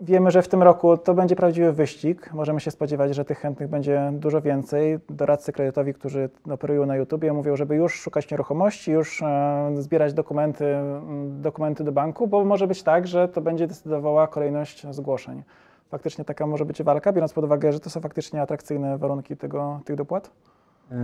Wiemy, 0.00 0.30
że 0.30 0.42
w 0.42 0.48
tym 0.48 0.62
roku 0.62 0.96
to 0.96 1.14
będzie 1.14 1.36
prawdziwy 1.36 1.72
wyścig. 1.72 2.32
Możemy 2.32 2.60
się 2.60 2.70
spodziewać, 2.70 3.14
że 3.14 3.24
tych 3.24 3.38
chętnych 3.38 3.68
będzie 3.68 4.10
dużo 4.12 4.40
więcej. 4.40 4.98
Doradcy 5.10 5.52
kredytowi, 5.52 5.94
którzy 5.94 6.30
operują 6.50 6.86
na 6.86 6.96
YouTubie, 6.96 7.32
mówią, 7.32 7.56
żeby 7.56 7.76
już 7.76 8.00
szukać 8.00 8.30
nieruchomości, 8.30 8.92
już 8.92 9.22
zbierać 9.74 10.12
dokumenty, 10.12 10.76
dokumenty 11.28 11.84
do 11.84 11.92
banku, 11.92 12.26
bo 12.26 12.44
może 12.44 12.66
być 12.66 12.82
tak, 12.82 13.06
że 13.06 13.28
to 13.28 13.40
będzie 13.40 13.66
decydowała 13.66 14.26
kolejność 14.26 14.86
zgłoszeń. 14.90 15.42
Faktycznie 15.90 16.24
taka 16.24 16.46
może 16.46 16.64
być 16.64 16.82
walka, 16.82 17.12
biorąc 17.12 17.32
pod 17.32 17.44
uwagę, 17.44 17.72
że 17.72 17.80
to 17.80 17.90
są 17.90 18.00
faktycznie 18.00 18.42
atrakcyjne 18.42 18.98
warunki 18.98 19.36
tego, 19.36 19.80
tych 19.84 19.96
dopłat? 19.96 20.30
Yy, 20.90 20.96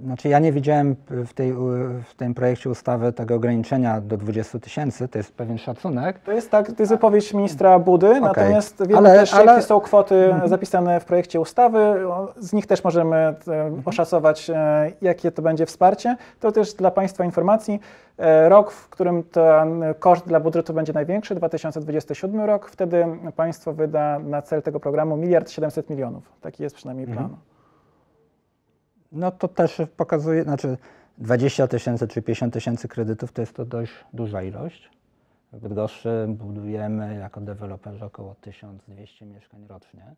Znaczy 0.00 0.28
ja 0.28 0.38
nie 0.38 0.52
widziałem 0.52 0.96
w, 1.08 1.32
tej, 1.32 1.52
w 2.04 2.14
tym 2.16 2.34
projekcie 2.34 2.70
ustawy 2.70 3.12
tego 3.12 3.34
ograniczenia 3.34 4.00
do 4.00 4.16
20 4.16 4.58
tysięcy, 4.58 5.08
to 5.08 5.18
jest 5.18 5.32
pewien 5.32 5.58
szacunek. 5.58 6.18
To 6.18 6.32
jest 6.32 6.50
tak, 6.50 6.66
to 6.66 6.82
jest 6.82 6.92
wypowiedź 6.92 7.34
ministra 7.34 7.78
Budy, 7.78 8.20
natomiast 8.20 8.86
wiemy 8.86 8.96
Ale- 8.98 9.18
też, 9.18 9.34
ale- 9.34 9.52
jakie 9.52 9.62
są 9.62 9.80
kwoty 9.80 10.34
zapisane 10.44 11.00
w 11.00 11.04
projekcie 11.04 11.40
ustawy. 11.40 11.94
Z 12.36 12.52
nich 12.52 12.66
też 12.66 12.84
możemy 12.84 13.16
e, 13.16 13.34
oszacować, 13.84 14.50
e, 14.50 14.92
jakie 15.02 15.30
to 15.30 15.42
będzie 15.42 15.66
wsparcie. 15.66 16.16
To 16.40 16.52
też 16.52 16.74
dla 16.74 16.90
Państwa 16.90 17.24
informacji. 17.24 17.80
E, 18.18 18.48
Rok, 18.48 18.70
w 18.70 18.88
którym 18.88 19.22
ten 19.22 19.84
koszt 19.98 20.26
dla 20.26 20.40
budżetu 20.40 20.74
będzie 20.74 20.92
największy, 20.92 21.34
2027 21.34 22.40
rok, 22.40 22.68
wtedy 22.70 23.06
państwo 23.36 23.72
wyda 23.72 24.18
na 24.18 24.42
cel 24.42 24.62
tego 24.62 24.80
programu 24.80 25.16
miliard 25.16 25.50
700 25.50 25.90
milionów. 25.90 26.32
Taki 26.40 26.62
jest 26.62 26.76
przynajmniej 26.76 27.06
plan. 27.06 27.36
No 29.12 29.30
to 29.30 29.48
też 29.48 29.82
pokazuje, 29.96 30.42
znaczy 30.42 30.76
20 31.18 31.68
tysięcy 31.68 32.08
czy 32.08 32.22
50 32.22 32.54
tysięcy 32.54 32.88
kredytów 32.88 33.32
to 33.32 33.42
jest 33.42 33.54
to 33.54 33.64
dość 33.64 33.92
duża 34.12 34.42
ilość. 34.42 34.90
W 35.52 35.60
Bydgoszczy 35.60 36.26
budujemy 36.28 37.18
jako 37.18 37.40
deweloperzy 37.40 38.04
około 38.04 38.34
1200 38.34 39.26
mieszkań 39.26 39.66
rocznie. 39.68 40.14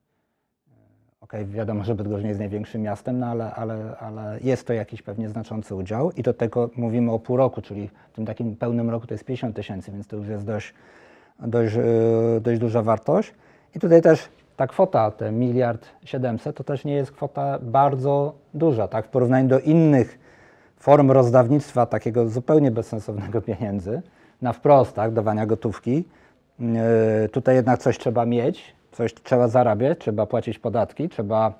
Okej, 1.21 1.47
wiadomo, 1.47 1.85
że 1.85 1.95
Bydgoszcz 1.95 2.23
nie 2.23 2.29
jest 2.29 2.41
największym 2.41 2.83
miastem, 2.83 3.19
no 3.19 3.27
ale, 3.27 3.55
ale, 3.55 3.97
ale 3.99 4.41
jest 4.41 4.67
to 4.67 4.73
jakiś 4.73 5.03
pewnie 5.03 5.29
znaczący 5.29 5.75
udział 5.75 6.13
i 6.13 6.23
do 6.23 6.35
tego 6.35 6.71
mówimy 6.77 7.13
o 7.13 7.19
pół 7.19 7.37
roku, 7.37 7.63
czyli 7.63 7.91
w 8.13 8.15
tym 8.15 8.27
takim 8.27 8.57
pełnym 8.57 8.91
roku 8.91 9.07
to 9.07 9.15
jest 9.15 9.25
50 9.25 9.57
tysięcy, 9.57 9.93
więc 9.93 10.07
to 10.07 10.17
już 10.17 10.29
jest 10.29 10.45
dość, 10.45 10.75
dość, 11.39 11.75
yy, 11.75 12.41
dość 12.41 12.61
duża 12.61 12.83
wartość. 12.83 13.35
I 13.75 13.81
tutaj 13.81 14.03
też 14.03 14.29
ta 14.61 14.67
kwota, 14.67 15.11
te 15.11 15.33
miliard 15.33 15.87
700, 16.05 16.57
to 16.57 16.65
też 16.65 16.85
nie 16.85 16.95
jest 16.95 17.13
kwota 17.13 17.59
bardzo 17.63 18.35
duża, 18.55 18.89
tak, 18.89 19.07
w 19.07 19.09
porównaniu 19.09 19.49
do 19.49 19.61
innych 19.61 20.19
form 20.77 21.11
rozdawnictwa 21.11 21.87
takiego 21.87 22.29
zupełnie 22.29 22.71
bezsensownego 22.71 23.43
pieniędzy, 23.49 24.03
na 24.43 24.53
wprost, 24.53 24.95
tak, 24.95 25.13
dawania 25.13 25.47
gotówki. 25.47 26.05
Yy, 26.59 27.29
tutaj 27.29 27.55
jednak 27.55 27.79
coś 27.79 27.99
trzeba 27.99 28.27
mieć, 28.27 28.75
coś 28.93 29.15
trzeba 29.15 29.49
zarabiać, 29.49 29.99
trzeba 29.99 30.27
płacić 30.27 30.59
podatki, 30.59 31.09
trzeba 31.09 31.53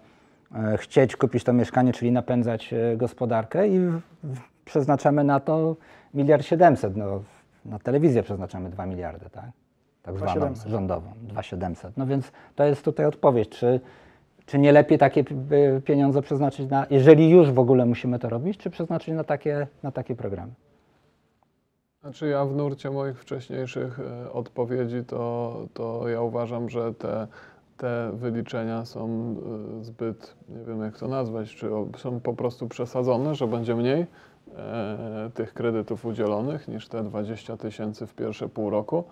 e, 0.55 0.79
chcieć 0.79 1.17
kupić 1.17 1.45
to 1.45 1.53
mieszkanie, 1.53 1.93
czyli 1.93 2.13
napędzać 2.13 2.73
e, 2.73 2.97
gospodarkę 2.97 3.69
i 3.69 3.79
w, 3.79 4.01
w, 4.23 4.41
przeznaczamy 4.65 5.25
na 5.25 5.41
to 5.41 5.77
miliard 6.15 6.45
siedemset. 6.45 6.97
No, 6.97 7.23
na 7.65 7.79
telewizję 7.79 8.23
przeznaczamy 8.23 8.71
2 8.71 8.87
miliardy, 8.87 9.31
tak? 9.31 9.51
Tak 10.03 10.17
zwaną 10.17 10.33
2700. 10.33 10.71
rządową, 10.71 11.13
2700. 11.23 11.97
No 11.97 12.07
więc 12.07 12.33
to 12.57 12.65
jest 12.65 12.85
tutaj 12.85 13.07
odpowiedź, 13.07 13.49
czy, 13.49 13.81
czy 14.47 14.59
nie 14.59 14.73
lepiej 14.73 14.99
takie 14.99 15.25
y, 15.53 15.83
pieniądze 15.85 16.23
przeznaczyć 16.23 16.71
na, 16.71 16.87
jeżeli 16.91 17.31
już 17.31 17.51
w 17.51 17.59
ogóle 17.59 17.87
musimy 17.87 18.19
to 18.19 18.29
robić, 18.29 18.59
czy 18.59 18.71
przeznaczyć 18.71 19.15
na 19.15 19.25
takie, 19.25 19.67
na 19.83 19.93
takie 19.93 20.17
programy? 20.17 20.53
Znaczy 22.01 22.29
ja 22.29 22.45
w 22.45 22.57
nurcie 22.57 22.91
moich 22.91 23.21
wcześniejszych 23.21 24.01
e, 24.01 24.33
odpowiedzi 24.33 25.05
to, 25.05 25.57
to 25.75 26.09
ja 26.09 26.23
uważam, 26.23 26.69
że 26.69 26.95
te, 26.95 27.27
te 27.77 28.11
wyliczenia 28.15 28.85
są 28.85 29.35
e, 29.81 29.85
zbyt, 29.85 30.35
nie 30.49 30.65
wiem 30.65 30.83
jak 30.83 30.99
to 30.99 31.09
nazwać, 31.09 31.55
czy 31.55 31.71
są 31.97 32.21
po 32.21 32.33
prostu 32.33 32.69
przesadzone, 32.69 33.35
że 33.35 33.47
będzie 33.47 33.75
mniej 33.75 34.07
e, 34.57 35.31
tych 35.35 35.55
kredytów 35.55 36.07
udzielonych 36.07 36.69
niż 36.69 36.89
te 36.89 37.05
20 37.05 37.57
tysięcy 37.57 38.07
w 38.07 38.15
pierwsze 38.15 38.49
pół 38.49 38.71
roku. 38.71 39.05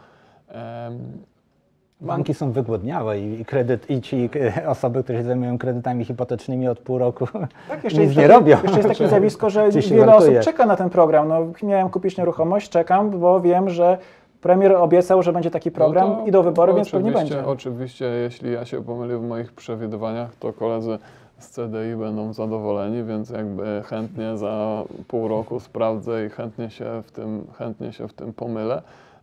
Banki 2.01 2.35
są 2.35 2.53
wygłodniałe 2.53 3.21
i, 3.21 3.41
i 3.41 3.45
kredyt, 3.45 3.91
i 3.91 4.01
ci 4.01 4.31
e, 4.59 4.69
osoby, 4.69 5.05
które 5.05 5.19
się 5.19 5.25
zajmują 5.25 5.59
kredytami 5.59 6.05
hipotecznymi 6.05 6.69
od 6.69 6.79
pół 6.79 6.99
roku 6.99 7.27
Tak, 7.69 7.85
nic 7.85 7.93
jest 7.93 8.17
nie 8.17 8.29
taki, 8.29 8.29
robią. 8.29 8.57
Jeszcze 8.63 8.77
jest 8.77 8.89
takie 8.89 9.09
zjawisko, 9.15 9.51
że 9.51 9.71
wiele 9.71 10.07
wartuje. 10.07 10.41
osób 10.41 10.53
czeka 10.53 10.67
na 10.67 10.77
ten 10.77 10.91
program. 10.91 11.29
No, 11.29 11.47
miałem 11.63 11.89
kupić 11.89 12.17
nieruchomość, 12.19 12.69
czekam, 12.71 13.11
bo 13.11 13.41
wiem, 13.41 13.71
że 13.71 13.99
premier 14.41 14.73
obiecał, 14.73 15.23
że 15.23 15.33
będzie 15.33 15.51
taki 15.51 15.71
program, 15.71 16.09
No 16.09 16.17
to 16.17 16.27
idą 16.27 16.43
wybory, 16.43 16.75
więc 16.75 16.91
pewnie 16.91 17.13
będzie. 17.13 17.47
Oczywiście, 17.47 18.05
jeśli 18.05 18.53
ja 18.53 18.65
się 18.65 18.85
pomylił 18.85 19.21
w 19.21 19.29
moich 19.29 19.53
przewidywaniach, 19.53 20.37
to 20.37 20.53
koledzy 20.53 20.99
z 21.39 21.49
CDI 21.51 21.97
będą 21.99 22.33
zadowoleni, 22.33 23.05
więc 23.05 23.31
jakby 23.31 23.83
chętnie 23.87 24.37
za 24.37 24.83
pół 25.09 25.29
roku 25.29 25.61
sprawdzę 25.61 26.27
i 26.27 26.31
chętnie 26.31 26.71
się 26.71 27.03
w 27.07 27.11
tym, 27.11 27.47
chętnie 27.59 27.93
się 27.93 28.09
w 28.09 28.13
tym 28.13 28.33
pomylę. 28.33 28.83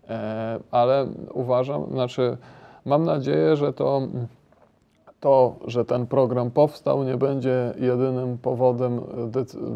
E, 0.10 0.60
ale 0.72 1.08
uważam, 1.34 1.86
znaczy 1.92 2.38
mam 2.86 3.04
nadzieję, 3.04 3.56
że 3.56 3.74
to, 3.74 4.02
to, 5.20 5.56
że 5.68 5.86
ten 5.86 6.08
program 6.08 6.52
powstał, 6.52 7.04
nie 7.04 7.18
będzie 7.18 7.74
jedynym 7.78 8.38
powodem, 8.38 9.02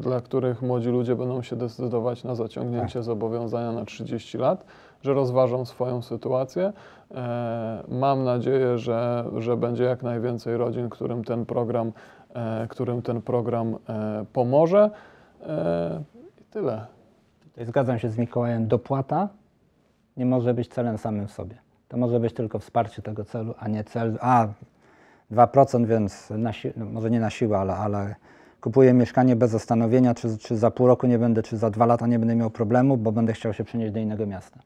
dla 0.02 0.22
których 0.22 0.62
młodzi 0.62 0.90
ludzie 0.90 1.16
będą 1.16 1.42
się 1.42 1.56
decydować 1.56 2.24
na 2.24 2.36
zaciągnięcie 2.36 3.04
zobowiązania 3.04 3.72
na 3.72 3.86
30 3.86 4.38
lat, 4.38 4.66
że 5.02 5.14
rozważą 5.14 5.66
swoją 5.66 6.02
sytuację. 6.02 6.74
E, 7.12 7.84
mam 7.88 8.24
nadzieję, 8.24 8.78
że, 8.78 9.26
że 9.38 9.58
będzie 9.58 9.84
jak 9.84 10.04
najwięcej 10.04 10.58
rodzin, 10.58 10.90
którym 10.90 11.24
ten 11.24 11.46
program, 11.46 11.92
e, 12.34 12.68
którym 12.68 13.02
ten 13.02 13.22
program 13.22 13.78
pomoże. 14.34 14.90
I 16.40 16.44
tyle. 16.52 16.86
Tutaj 17.44 17.66
zgadzam 17.66 18.00
się 18.00 18.10
z 18.10 18.18
Mikołajem, 18.18 18.68
dopłata 18.68 19.30
nie 20.20 20.26
może 20.26 20.54
być 20.54 20.68
celem 20.68 20.98
samym 20.98 21.28
w 21.28 21.32
sobie. 21.32 21.56
To 21.88 21.98
może 21.98 22.20
być 22.20 22.34
tylko 22.34 22.60
wsparcie 22.60 23.02
tego 23.02 23.26
celu, 23.26 23.54
a 23.60 23.68
nie 23.68 23.84
cel, 23.84 24.18
a 24.22 24.48
2%, 25.32 25.86
więc 25.86 26.30
na 26.30 26.54
si- 26.54 26.74
no 26.78 26.86
może 26.86 27.10
nie 27.10 27.20
na 27.20 27.30
siłę, 27.30 27.58
ale, 27.58 27.76
ale 27.76 28.16
kupuję 28.62 28.94
mieszkanie 28.94 29.36
bez 29.36 29.52
zastanowienia, 29.52 30.14
czy, 30.14 30.38
czy 30.38 30.58
za 30.58 30.72
pół 30.72 30.88
roku 30.88 31.08
nie 31.08 31.20
będę, 31.20 31.44
czy 31.44 31.58
za 31.58 31.70
dwa 31.70 31.86
lata 31.86 32.08
nie 32.08 32.20
będę 32.20 32.36
miał 32.36 32.50
problemu, 32.50 32.98
bo 32.98 33.12
będę 33.12 33.34
chciał 33.34 33.54
się 33.54 33.64
przenieść 33.64 33.94
do 33.94 34.00
innego 34.00 34.26
miasta. 34.26 34.60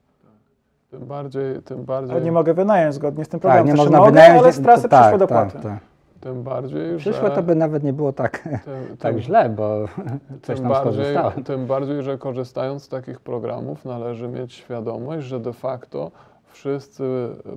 Tym 0.90 1.06
bardziej, 1.06 1.62
tym 1.62 1.84
bardziej, 1.84 2.16
Ale 2.16 2.24
nie 2.24 2.32
mogę 2.32 2.54
wynająć 2.54 2.94
zgodnie 2.94 3.24
z 3.24 3.28
tym 3.28 3.40
programem. 3.40 3.66
Tak, 3.66 3.66
nie 3.66 3.76
Znaczy 3.76 3.90
można 3.90 3.98
mogę, 3.98 4.12
wynająć. 4.12 4.42
ale 4.42 4.52
stracę 4.52 4.88
tak, 4.88 5.00
przyszłe 5.02 5.18
dopłaty. 5.18 5.52
Tak, 5.52 5.62
tak. 5.62 5.78
Tym 6.24 6.42
bardziej, 6.42 6.96
Przyszłe 6.96 7.30
to 7.30 7.42
by 7.42 7.54
nawet 7.54 7.82
nie 7.82 7.92
było 7.92 8.12
tak, 8.12 8.38
tym, 8.38 8.96
tak 8.98 9.12
tym- 9.12 9.20
źle, 9.20 9.48
bo 9.48 9.84
coś 10.42 10.56
Tym 10.56 10.68
tam 10.68 10.68
bardziej, 10.68 11.16
tym 11.44 11.66
bardziej, 11.66 12.02
że 12.02 12.18
korzystając 12.18 12.82
z 12.82 12.88
takich 12.88 13.20
programów 13.20 13.84
należy 13.84 14.28
mieć 14.28 14.52
świadomość, 14.52 15.26
że 15.26 15.40
de 15.40 15.52
facto 15.52 16.10
wszyscy 16.46 17.04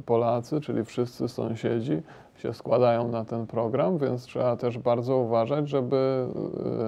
Polacy, 0.06 0.62
czyli 0.62 0.86
wszyscy 0.86 1.28
sąsiedzi 1.28 2.02
się 2.36 2.54
składają 2.54 3.08
na 3.08 3.26
ten 3.26 3.48
program, 3.48 3.98
więc 3.98 4.24
trzeba 4.24 4.56
też 4.56 4.78
bardzo 4.78 5.18
uważać, 5.18 5.70
żeby 5.70 6.28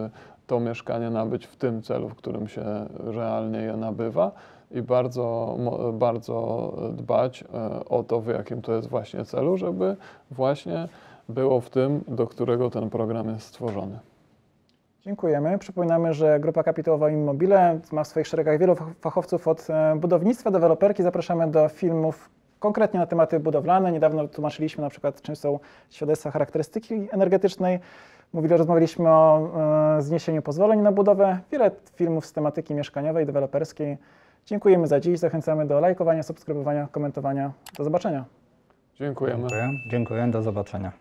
y, 0.07 0.47
to 0.47 0.59
mieszkanie 0.59 1.09
nabyć 1.09 1.47
w 1.47 1.55
tym 1.55 1.81
celu, 1.81 2.09
w 2.09 2.15
którym 2.15 2.47
się 2.47 2.63
realnie 2.99 3.59
je 3.59 3.77
nabywa 3.77 4.31
i 4.71 4.81
bardzo, 4.81 5.57
bardzo 5.93 6.73
dbać 6.91 7.43
e, 7.43 7.85
o 7.85 8.03
to, 8.03 8.21
w 8.21 8.27
jakim 8.27 8.61
to 8.61 8.73
jest 8.73 8.89
właśnie 8.89 9.25
celu, 9.25 9.57
żeby 9.57 9.95
właśnie 10.31 10.87
było 11.29 11.61
w 11.61 11.69
tym, 11.69 12.03
do 12.07 12.27
którego 12.27 12.69
ten 12.69 12.89
program 12.89 13.29
jest 13.29 13.47
stworzony. 13.47 13.99
Dziękujemy. 15.01 15.57
Przypominamy, 15.57 16.13
że 16.13 16.39
Grupa 16.39 16.63
Kapitałowa 16.63 17.09
Immobile 17.09 17.79
ma 17.91 18.03
w 18.03 18.07
swoich 18.07 18.27
szeregach 18.27 18.59
wielu 18.59 18.73
fach- 18.73 18.93
fachowców 19.01 19.47
od 19.47 19.67
e, 19.69 19.95
budownictwa, 19.95 20.51
deweloperki. 20.51 21.03
Zapraszamy 21.03 21.51
do 21.51 21.69
filmów 21.69 22.29
konkretnie 22.59 22.99
na 22.99 23.05
tematy 23.05 23.39
budowlane. 23.39 23.91
Niedawno 23.91 24.27
tłumaczyliśmy 24.27 24.83
na 24.83 24.89
przykład, 24.89 25.21
czym 25.21 25.35
są 25.35 25.59
świadectwa 25.89 26.31
charakterystyki 26.31 27.07
energetycznej. 27.11 27.79
Mówili, 28.33 28.57
rozmawialiśmy 28.57 29.09
o 29.09 29.49
e, 29.97 30.01
zniesieniu 30.01 30.41
pozwoleń 30.41 30.79
na 30.79 30.91
budowę. 30.91 31.39
Wiele 31.51 31.71
filmów 31.95 32.25
z 32.25 32.33
tematyki 32.33 32.75
mieszkaniowej, 32.75 33.25
deweloperskiej. 33.25 33.97
Dziękujemy 34.45 34.87
za 34.87 34.99
dziś. 34.99 35.19
Zachęcamy 35.19 35.65
do 35.67 35.79
lajkowania, 35.79 36.23
subskrybowania, 36.23 36.87
komentowania. 36.91 37.51
Do 37.77 37.83
zobaczenia. 37.83 38.25
Dziękujemy. 38.95 39.39
Dziękuję. 39.39 39.69
Dziękuję. 39.89 40.27
Do 40.27 40.41
zobaczenia. 40.41 40.91